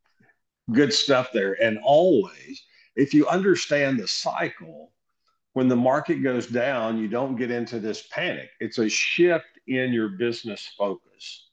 Good 0.71 0.93
stuff 0.93 1.30
there. 1.34 1.62
And 1.62 1.80
always, 1.84 2.63
if 2.95 3.13
you 3.13 3.28
understand 3.28 4.00
the 4.00 4.08
cycle, 4.08 4.91
when 5.54 5.67
the 5.67 5.76
market 5.76 6.24
goes 6.24 6.47
down, 6.47 6.97
you 6.97 7.08
don't 7.08 7.36
get 7.36 7.52
into 7.52 7.80
this 7.80 8.08
panic. 8.12 8.50
It's 8.60 8.78
a 8.78 8.89
shift 8.89 9.60
in 9.67 9.91
your 9.91 10.10
business 10.10 10.69
focus. 10.78 11.50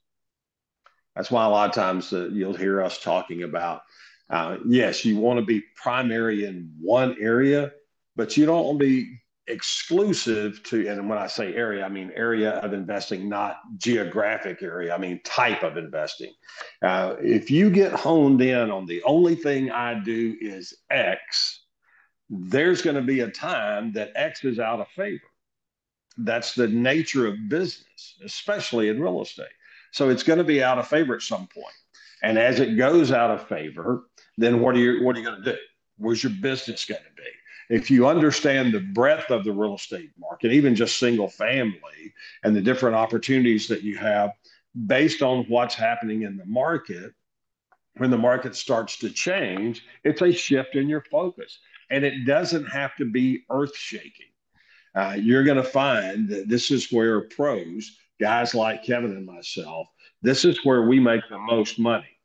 That's 1.15 1.31
why 1.31 1.45
a 1.45 1.49
lot 1.49 1.69
of 1.69 1.75
times 1.75 2.13
uh, 2.13 2.29
you'll 2.31 2.53
hear 2.53 2.81
us 2.81 3.01
talking 3.01 3.43
about 3.43 3.81
uh, 4.29 4.57
yes, 4.65 5.03
you 5.05 5.17
want 5.17 5.39
to 5.39 5.45
be 5.45 5.63
primary 5.75 6.45
in 6.45 6.71
one 6.79 7.17
area, 7.19 7.71
but 8.15 8.37
you 8.37 8.45
don't 8.45 8.65
want 8.65 8.79
to 8.79 8.85
be 8.85 9.19
exclusive 9.49 10.63
to, 10.63 10.87
and 10.87 11.09
when 11.09 11.17
I 11.17 11.27
say 11.27 11.53
area, 11.53 11.85
I 11.85 11.89
mean 11.89 12.11
area 12.15 12.51
of 12.51 12.73
investing, 12.73 13.27
not 13.27 13.57
geographic 13.77 14.61
area. 14.61 14.93
I 14.93 14.97
mean 14.97 15.19
type 15.23 15.63
of 15.63 15.77
investing. 15.77 16.31
Uh, 16.81 17.15
if 17.19 17.51
you 17.51 17.69
get 17.69 17.91
honed 17.91 18.41
in 18.41 18.71
on 18.71 18.85
the 18.85 19.03
only 19.03 19.35
thing 19.35 19.71
I 19.71 19.99
do 19.99 20.37
is 20.39 20.73
X, 20.89 21.63
there's 22.29 22.81
going 22.81 22.95
to 22.95 23.01
be 23.01 23.21
a 23.21 23.29
time 23.29 23.91
that 23.93 24.11
X 24.15 24.43
is 24.43 24.59
out 24.59 24.79
of 24.79 24.87
favor. 24.89 25.23
That's 26.17 26.53
the 26.53 26.67
nature 26.67 27.27
of 27.27 27.49
business, 27.49 28.15
especially 28.23 28.89
in 28.89 29.01
real 29.01 29.21
estate. 29.21 29.47
So 29.91 30.09
it's 30.09 30.23
going 30.23 30.37
to 30.39 30.43
be 30.43 30.63
out 30.63 30.77
of 30.77 30.87
favor 30.87 31.15
at 31.15 31.21
some 31.21 31.47
point. 31.47 31.73
And 32.21 32.37
as 32.37 32.59
it 32.59 32.77
goes 32.77 33.11
out 33.11 33.31
of 33.31 33.47
favor, 33.47 34.03
then 34.37 34.59
what 34.59 34.75
are 34.75 34.79
you 34.79 35.03
what 35.03 35.15
are 35.15 35.19
you 35.19 35.25
going 35.25 35.43
to 35.43 35.51
do? 35.53 35.57
Where's 35.97 36.23
your 36.23 36.33
business 36.41 36.85
going 36.85 37.01
to 37.01 37.21
be? 37.21 37.29
If 37.69 37.91
you 37.91 38.07
understand 38.07 38.73
the 38.73 38.79
breadth 38.79 39.29
of 39.29 39.43
the 39.43 39.51
real 39.51 39.75
estate 39.75 40.11
market, 40.19 40.51
even 40.51 40.75
just 40.75 40.97
single 40.97 41.27
family, 41.27 42.13
and 42.43 42.55
the 42.55 42.61
different 42.61 42.95
opportunities 42.95 43.67
that 43.67 43.83
you 43.83 43.97
have 43.97 44.31
based 44.87 45.21
on 45.21 45.45
what's 45.47 45.75
happening 45.75 46.23
in 46.23 46.37
the 46.37 46.45
market, 46.45 47.13
when 47.97 48.09
the 48.09 48.17
market 48.17 48.55
starts 48.55 48.97
to 48.99 49.09
change, 49.09 49.83
it's 50.03 50.21
a 50.21 50.31
shift 50.31 50.75
in 50.75 50.89
your 50.89 51.03
focus. 51.11 51.59
And 51.91 52.03
it 52.03 52.25
doesn't 52.25 52.65
have 52.65 52.95
to 52.97 53.05
be 53.05 53.43
earth 53.49 53.75
shaking. 53.75 54.27
Uh, 54.95 55.15
you're 55.19 55.43
going 55.43 55.57
to 55.57 55.63
find 55.63 56.27
that 56.29 56.49
this 56.49 56.71
is 56.71 56.91
where 56.91 57.21
pros 57.21 57.97
guys 58.19 58.53
like 58.53 58.83
Kevin 58.83 59.11
and 59.11 59.25
myself, 59.25 59.87
this 60.21 60.43
is 60.43 60.65
where 60.65 60.83
we 60.87 60.99
make 60.99 61.21
the 61.29 61.37
most 61.37 61.79
money. 61.79 62.19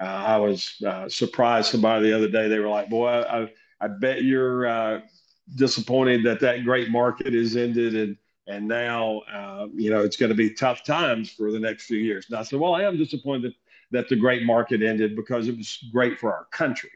Uh, 0.00 0.04
I 0.04 0.36
was 0.36 0.74
uh, 0.86 1.08
surprised 1.08 1.70
somebody 1.70 2.08
the 2.10 2.16
other 2.16 2.28
day. 2.28 2.48
They 2.48 2.58
were 2.60 2.68
like, 2.68 2.88
"Boy, 2.88 3.08
I, 3.08 3.42
I 3.42 3.52
bet 3.86 4.24
you're 4.24 4.66
uh, 4.66 5.00
disappointed 5.54 6.24
that 6.24 6.40
that 6.40 6.64
great 6.64 6.90
market 6.90 7.34
is 7.34 7.56
ended, 7.56 7.94
and 7.94 8.16
and 8.48 8.66
now 8.66 9.20
uh, 9.32 9.66
you 9.74 9.90
know 9.90 10.00
it's 10.00 10.16
going 10.16 10.30
to 10.30 10.34
be 10.34 10.52
tough 10.54 10.82
times 10.82 11.30
for 11.30 11.52
the 11.52 11.60
next 11.60 11.86
few 11.86 11.98
years." 11.98 12.26
And 12.28 12.38
I 12.38 12.42
said, 12.42 12.58
"Well, 12.58 12.74
I 12.74 12.82
am 12.82 12.96
disappointed 12.96 13.54
that 13.90 14.08
the 14.08 14.16
great 14.16 14.42
market 14.42 14.82
ended 14.82 15.14
because 15.14 15.46
it 15.48 15.56
was 15.56 15.78
great 15.92 16.18
for 16.18 16.32
our 16.32 16.46
country." 16.46 16.90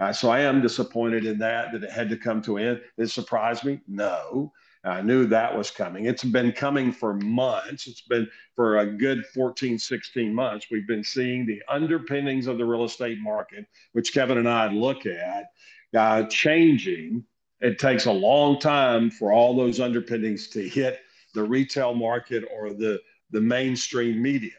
Uh, 0.00 0.12
so 0.12 0.30
I 0.30 0.40
am 0.40 0.60
disappointed 0.62 1.26
in 1.26 1.38
that 1.38 1.72
that 1.72 1.84
it 1.84 1.90
had 1.90 2.08
to 2.08 2.16
come 2.16 2.40
to 2.42 2.56
an 2.56 2.66
end. 2.66 2.80
It 2.96 3.08
surprised 3.08 3.64
me. 3.64 3.80
No, 3.86 4.52
I 4.84 5.00
knew 5.00 5.24
that 5.26 5.56
was 5.56 5.70
coming. 5.70 6.04
It's 6.04 6.24
been 6.24 6.52
coming 6.52 6.92
for 6.92 7.14
months. 7.14 7.86
It's 7.86 8.02
been 8.02 8.28
for 8.54 8.78
a 8.78 8.86
good 8.86 9.24
14, 9.26 9.78
16 9.78 10.34
months. 10.34 10.66
We've 10.70 10.86
been 10.86 11.04
seeing 11.04 11.46
the 11.46 11.62
underpinnings 11.68 12.46
of 12.46 12.58
the 12.58 12.66
real 12.66 12.84
estate 12.84 13.18
market, 13.20 13.66
which 13.92 14.12
Kevin 14.12 14.38
and 14.38 14.48
I 14.48 14.70
look 14.70 15.06
at, 15.06 15.46
uh, 15.94 16.24
changing. 16.24 17.24
It 17.60 17.78
takes 17.78 18.06
a 18.06 18.12
long 18.12 18.58
time 18.58 19.10
for 19.10 19.32
all 19.32 19.56
those 19.56 19.80
underpinnings 19.80 20.48
to 20.48 20.68
hit 20.68 21.00
the 21.34 21.42
retail 21.42 21.94
market 21.94 22.44
or 22.54 22.72
the, 22.72 23.00
the 23.30 23.40
mainstream 23.40 24.20
media. 24.20 24.52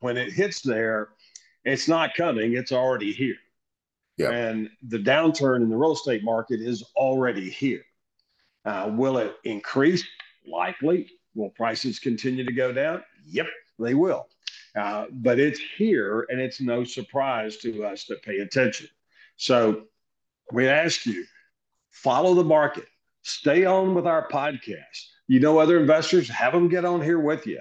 When 0.00 0.16
it 0.16 0.32
hits 0.32 0.62
there, 0.62 1.10
it's 1.64 1.88
not 1.88 2.14
coming, 2.14 2.54
it's 2.54 2.72
already 2.72 3.12
here. 3.12 3.36
Yeah. 4.16 4.30
And 4.30 4.70
the 4.88 4.98
downturn 4.98 5.62
in 5.62 5.70
the 5.70 5.76
real 5.76 5.92
estate 5.92 6.24
market 6.24 6.60
is 6.60 6.82
already 6.96 7.50
here. 7.50 7.82
Uh, 8.64 8.90
will 8.92 9.18
it 9.18 9.36
increase? 9.44 10.04
Likely. 10.46 11.08
Will 11.34 11.50
prices 11.50 11.98
continue 11.98 12.44
to 12.44 12.52
go 12.52 12.72
down? 12.72 13.02
Yep, 13.26 13.46
they 13.78 13.94
will. 13.94 14.26
Uh, 14.76 15.06
but 15.10 15.38
it's 15.38 15.60
here 15.76 16.26
and 16.28 16.40
it's 16.40 16.60
no 16.60 16.84
surprise 16.84 17.56
to 17.58 17.84
us 17.84 18.04
to 18.04 18.16
pay 18.16 18.38
attention. 18.38 18.88
So 19.36 19.84
we 20.52 20.68
ask 20.68 21.06
you 21.06 21.24
follow 21.90 22.34
the 22.34 22.44
market, 22.44 22.86
stay 23.22 23.64
on 23.64 23.94
with 23.94 24.06
our 24.06 24.28
podcast. 24.28 25.06
You 25.28 25.40
know, 25.40 25.58
other 25.58 25.78
investors, 25.78 26.28
have 26.28 26.52
them 26.52 26.68
get 26.68 26.84
on 26.84 27.00
here 27.00 27.20
with 27.20 27.46
you 27.46 27.60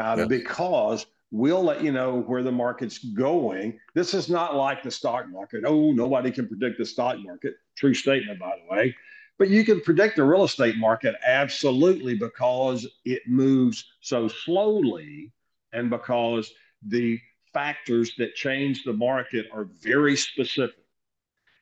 uh, 0.00 0.26
because 0.26 1.06
we'll 1.30 1.62
let 1.62 1.82
you 1.82 1.92
know 1.92 2.20
where 2.20 2.42
the 2.42 2.52
market's 2.52 2.98
going. 2.98 3.78
This 3.94 4.14
is 4.14 4.28
not 4.28 4.54
like 4.54 4.82
the 4.82 4.90
stock 4.90 5.28
market. 5.28 5.64
Oh, 5.66 5.92
nobody 5.92 6.30
can 6.30 6.48
predict 6.48 6.78
the 6.78 6.84
stock 6.84 7.18
market. 7.18 7.54
True 7.76 7.94
statement, 7.94 8.38
by 8.38 8.56
the 8.56 8.74
way. 8.74 8.96
But 9.38 9.48
you 9.48 9.64
can 9.64 9.80
predict 9.80 10.16
the 10.16 10.24
real 10.24 10.44
estate 10.44 10.76
market 10.76 11.14
absolutely 11.26 12.14
because 12.14 12.86
it 13.04 13.22
moves 13.26 13.84
so 14.00 14.28
slowly 14.28 15.32
and 15.72 15.88
because 15.88 16.52
the 16.86 17.18
factors 17.52 18.12
that 18.18 18.34
change 18.34 18.84
the 18.84 18.92
market 18.92 19.46
are 19.52 19.64
very 19.64 20.16
specific. 20.16 20.79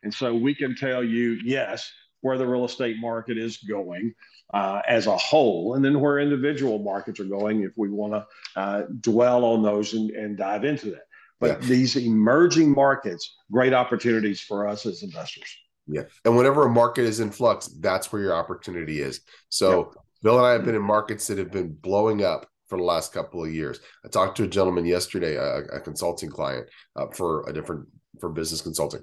And 0.03 0.13
so 0.13 0.35
we 0.35 0.55
can 0.55 0.77
tell 0.77 1.03
you, 1.03 1.39
yes, 1.45 1.91
where 2.21 2.39
the 2.39 2.47
real 2.47 2.65
estate 2.65 2.97
market 2.99 3.39
is 3.39 3.59
going 3.59 4.15
uh, 4.55 4.81
as 4.89 5.07
a 5.07 5.17
whole, 5.17 5.75
and 5.75 5.85
then 5.85 6.01
where 6.01 6.19
individual 6.19 6.79
markets 6.79 7.21
are 7.21 7.25
going 7.25 7.63
if 7.63 7.73
we 7.77 7.91
want 7.91 8.13
to 8.13 8.61
uh, 8.61 8.83
dwell 9.01 9.45
on 9.45 9.63
those 9.63 9.93
and, 9.93 10.11
and, 10.11 10.37
dive 10.37 10.65
into 10.65 10.91
that. 10.91 11.03
But 11.39 11.63
yeah. 11.63 11.69
these 11.69 11.97
emerging 11.97 12.75
markets, 12.75 13.37
great 13.53 13.75
opportunities 13.75 14.41
for 14.41 14.67
us 14.67 14.87
as 14.87 15.03
investors. 15.03 15.55
Yeah. 15.87 16.03
And 16.25 16.37
whenever 16.37 16.67
a 16.67 16.71
market 16.71 17.05
is 17.05 17.21
in 17.21 17.31
flux, 17.31 17.69
that's 17.81 18.13
where 18.13 18.23
your 18.23 18.35
opportunity 18.35 19.01
is. 19.01 19.21
So, 19.49 19.79
yep. 19.79 20.05
Bill 20.23 20.39
and 20.39 20.47
I 20.47 20.53
have 20.53 20.65
been 20.65 20.75
in 20.75 20.83
markets 20.83 21.29
that 21.29 21.39
have 21.39 21.53
been 21.53 21.73
blowing 21.73 22.25
up 22.25 22.47
for 22.69 22.77
the 22.77 22.85
last 22.85 23.13
couple 23.13 23.45
of 23.45 23.53
years. 23.53 23.81
I 24.05 24.09
talked 24.09 24.37
to 24.39 24.45
a 24.45 24.49
gentleman 24.49 24.85
yesterday, 24.85 25.37
a, 25.37 25.59
a 25.77 25.81
consulting 25.81 26.31
client 26.31 26.69
uh, 26.97 27.07
for 27.15 27.49
a 27.49 27.53
different 27.53 27.87
for 28.21 28.29
business 28.29 28.61
consulting. 28.61 29.03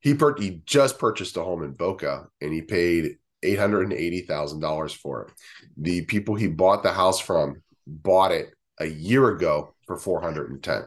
He 0.00 0.14
per- 0.14 0.36
he 0.36 0.62
just 0.66 0.98
purchased 0.98 1.36
a 1.36 1.42
home 1.42 1.62
in 1.62 1.72
Boca 1.72 2.26
and 2.40 2.52
he 2.52 2.62
paid 2.62 3.16
eight 3.42 3.58
hundred 3.58 3.84
and 3.84 3.92
eighty 3.92 4.22
thousand 4.22 4.60
dollars 4.60 4.92
for 4.92 5.22
it. 5.22 5.32
The 5.76 6.04
people 6.04 6.34
he 6.34 6.48
bought 6.48 6.82
the 6.82 6.92
house 6.92 7.20
from 7.20 7.62
bought 7.86 8.32
it 8.32 8.54
a 8.78 8.86
year 8.86 9.28
ago 9.30 9.74
for 9.86 9.96
four 9.96 10.20
hundred 10.20 10.50
and 10.50 10.62
ten. 10.62 10.84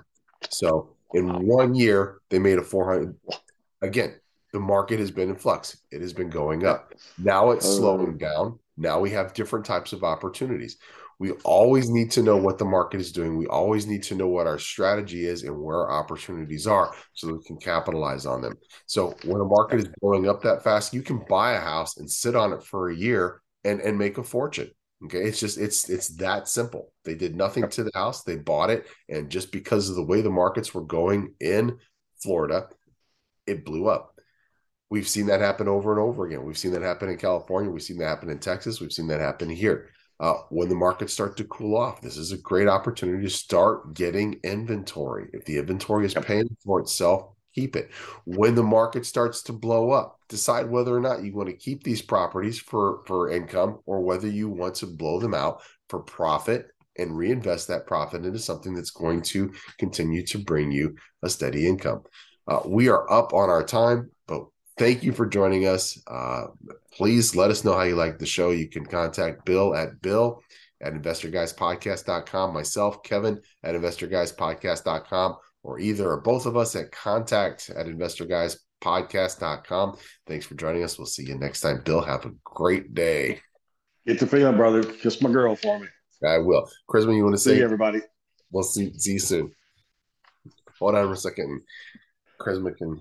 So 0.50 0.96
in 1.14 1.46
one 1.46 1.76
year 1.76 2.20
they 2.30 2.40
made 2.40 2.60
a 2.60 2.64
four 2.64 2.86
hundred. 2.86 3.16
Again, 3.82 4.16
the 4.54 4.60
market 4.60 5.00
has 5.00 5.12
been 5.12 5.30
in 5.30 5.36
flux. 5.36 5.82
It 5.92 6.02
has 6.02 6.14
been 6.14 6.30
going 6.30 6.66
up. 6.66 6.94
Now 7.18 7.52
it's 7.52 7.66
oh. 7.66 7.78
slowing 7.78 8.18
down. 8.18 8.60
Now 8.78 9.00
we 9.00 9.10
have 9.12 9.34
different 9.34 9.66
types 9.66 9.94
of 9.94 10.04
opportunities. 10.04 10.78
We 11.20 11.32
always 11.44 11.90
need 11.90 12.12
to 12.12 12.24
know 12.24 12.38
what 12.38 12.58
the 12.58 12.66
market 12.66 13.02
is 13.02 13.12
doing. 13.12 13.38
We 13.38 13.46
always 13.48 13.86
need 13.86 14.04
to 14.04 14.16
know 14.16 14.30
what 14.30 14.48
our 14.48 14.58
strategy 14.58 15.26
is 15.26 15.44
and 15.44 15.62
where 15.62 15.80
our 15.80 15.92
opportunities 15.92 16.66
are 16.66 16.94
so 17.14 17.28
that 17.28 17.34
we 17.34 17.44
can 17.44 17.58
capitalize 17.58 18.26
on 18.26 18.42
them. 18.42 18.54
So 18.86 19.14
when 19.26 19.42
a 19.42 19.46
market 19.46 19.80
is 19.80 19.90
blowing 20.00 20.30
up 20.30 20.42
that 20.44 20.64
fast, 20.64 20.94
you 20.94 21.02
can 21.02 21.22
buy 21.28 21.54
a 21.54 21.60
house 21.60 21.98
and 21.98 22.10
sit 22.10 22.38
on 22.38 22.54
it 22.54 22.64
for 22.64 22.90
a 22.90 22.96
year 22.96 23.42
and, 23.66 23.82
and 23.82 23.98
make 23.98 24.18
a 24.18 24.24
fortune. 24.24 24.72
Okay. 25.06 25.20
It's 25.20 25.42
just 25.42 25.58
it's 25.58 25.90
it's 25.90 26.08
that 26.18 26.48
simple. 26.48 26.94
They 27.04 27.16
did 27.16 27.36
nothing 27.36 27.68
to 27.70 27.84
the 27.84 27.92
house, 27.94 28.24
they 28.24 28.36
bought 28.38 28.70
it, 28.70 28.88
and 29.08 29.30
just 29.30 29.52
because 29.52 29.90
of 29.90 29.96
the 29.96 30.04
way 30.04 30.22
the 30.22 30.30
markets 30.30 30.74
were 30.74 30.84
going 30.84 31.36
in 31.40 31.78
Florida, 32.22 32.68
it 33.46 33.66
blew 33.66 33.88
up. 33.88 34.14
We've 34.90 35.08
seen 35.08 35.28
that 35.28 35.40
happen 35.40 35.68
over 35.68 35.92
and 35.92 36.02
over 36.02 36.26
again. 36.26 36.44
We've 36.44 36.58
seen 36.58 36.72
that 36.74 36.82
happen 36.82 37.10
in 37.10 37.18
California. 37.18 37.72
We've 37.72 37.82
seen 37.82 37.98
that 38.00 38.08
happen 38.08 38.30
in 38.30 38.40
Texas. 38.40 38.82
We've 38.82 38.92
seen 38.92 39.08
that 39.08 39.22
happen 39.22 39.50
here 39.50 39.90
uh, 40.20 40.36
when 40.50 40.70
the 40.70 40.76
markets 40.76 41.14
start 41.14 41.38
to 41.38 41.44
cool 41.46 41.78
off. 41.78 42.02
This 42.02 42.18
is 42.18 42.32
a 42.32 42.38
great 42.38 42.68
opportunity 42.68 43.24
to 43.24 43.30
start 43.30 43.94
getting 43.94 44.40
inventory. 44.44 45.30
If 45.34 45.46
the 45.46 45.58
inventory 45.58 46.06
is 46.06 46.14
paying 46.14 46.56
for 46.64 46.80
itself, 46.82 47.34
keep 47.56 47.76
it. 47.76 47.92
When 48.26 48.56
the 48.56 48.64
market 48.64 49.06
starts 49.06 49.44
to 49.44 49.54
blow 49.54 49.92
up, 49.92 50.20
decide 50.28 50.70
whether 50.70 50.96
or 50.96 51.00
not 51.00 51.24
you 51.24 51.34
want 51.34 51.50
to 51.50 51.56
keep 51.56 51.84
these 51.84 52.02
properties 52.02 52.60
for 52.60 53.02
for 53.06 53.32
income 53.32 53.80
or 53.86 54.02
whether 54.02 54.28
you 54.28 54.50
want 54.50 54.76
to 54.76 54.88
blow 54.88 55.20
them 55.20 55.34
out 55.34 55.62
for 55.88 56.00
profit 56.00 56.68
and 56.98 57.16
reinvest 57.16 57.70
that 57.70 57.88
profit 57.88 58.26
into 58.26 58.40
something 58.40 58.74
that's 58.74 58.92
going 58.92 59.22
to 59.22 59.52
continue 59.78 60.26
to 60.26 60.38
bring 60.38 60.72
you 60.72 60.96
a 61.24 61.30
steady 61.30 61.68
income. 61.68 62.04
Uh, 62.46 62.60
we 62.66 62.90
are 62.90 63.10
up 63.12 63.34
on 63.34 63.50
our 63.50 63.64
time, 63.64 64.12
but 64.28 64.44
thank 64.80 65.04
you 65.04 65.12
for 65.12 65.28
joining 65.28 65.68
us. 65.68 66.02
Uh, 66.08 66.46
please 66.94 67.36
let 67.36 67.52
us 67.52 67.64
know 67.64 67.74
how 67.74 67.84
you 67.84 67.96
like 67.96 68.18
the 68.18 68.26
show. 68.26 68.50
You 68.50 68.68
can 68.68 68.84
contact 68.86 69.46
Bill 69.46 69.76
at 69.76 70.02
Bill 70.02 70.42
at 70.82 70.94
investorguyspodcast.com, 70.94 72.54
myself, 72.54 73.04
Kevin 73.04 73.42
at 73.64 73.76
investorguyspodcast.com, 73.76 75.36
or 75.64 75.80
either 75.80 76.10
or 76.10 76.22
both 76.22 76.46
of 76.46 76.56
us 76.56 76.74
at 76.76 76.92
contact 76.92 77.70
at 77.76 77.86
investorguyspodcast.com. 77.86 79.98
Thanks 80.26 80.46
for 80.46 80.56
joining 80.56 80.84
us. 80.84 80.98
We'll 80.98 81.06
see 81.06 81.26
you 81.26 81.38
next 81.38 81.60
time. 81.60 81.82
Bill, 81.84 82.00
have 82.02 82.26
a 82.26 82.32
great 82.44 82.96
day. 82.96 83.42
Get 84.08 84.20
the 84.20 84.28
feeling, 84.28 84.56
brother. 84.56 84.82
Kiss 84.84 85.22
my 85.22 85.30
girl 85.30 85.58
for 85.58 85.80
me. 85.80 85.88
I 86.26 86.38
will. 86.40 86.68
Chrisman, 86.90 87.18
you 87.18 87.24
want 87.24 87.36
to 87.36 87.42
say? 87.42 87.58
See 87.58 87.64
everybody. 87.64 88.00
We'll 88.52 88.64
see, 88.64 88.92
see 88.98 89.14
you 89.14 89.20
soon. 89.20 89.52
Hold 90.80 90.96
on 90.96 91.06
for 91.08 91.14
a 91.14 91.18
second. 91.18 91.62
Chrisman 92.40 92.78
can 92.78 92.96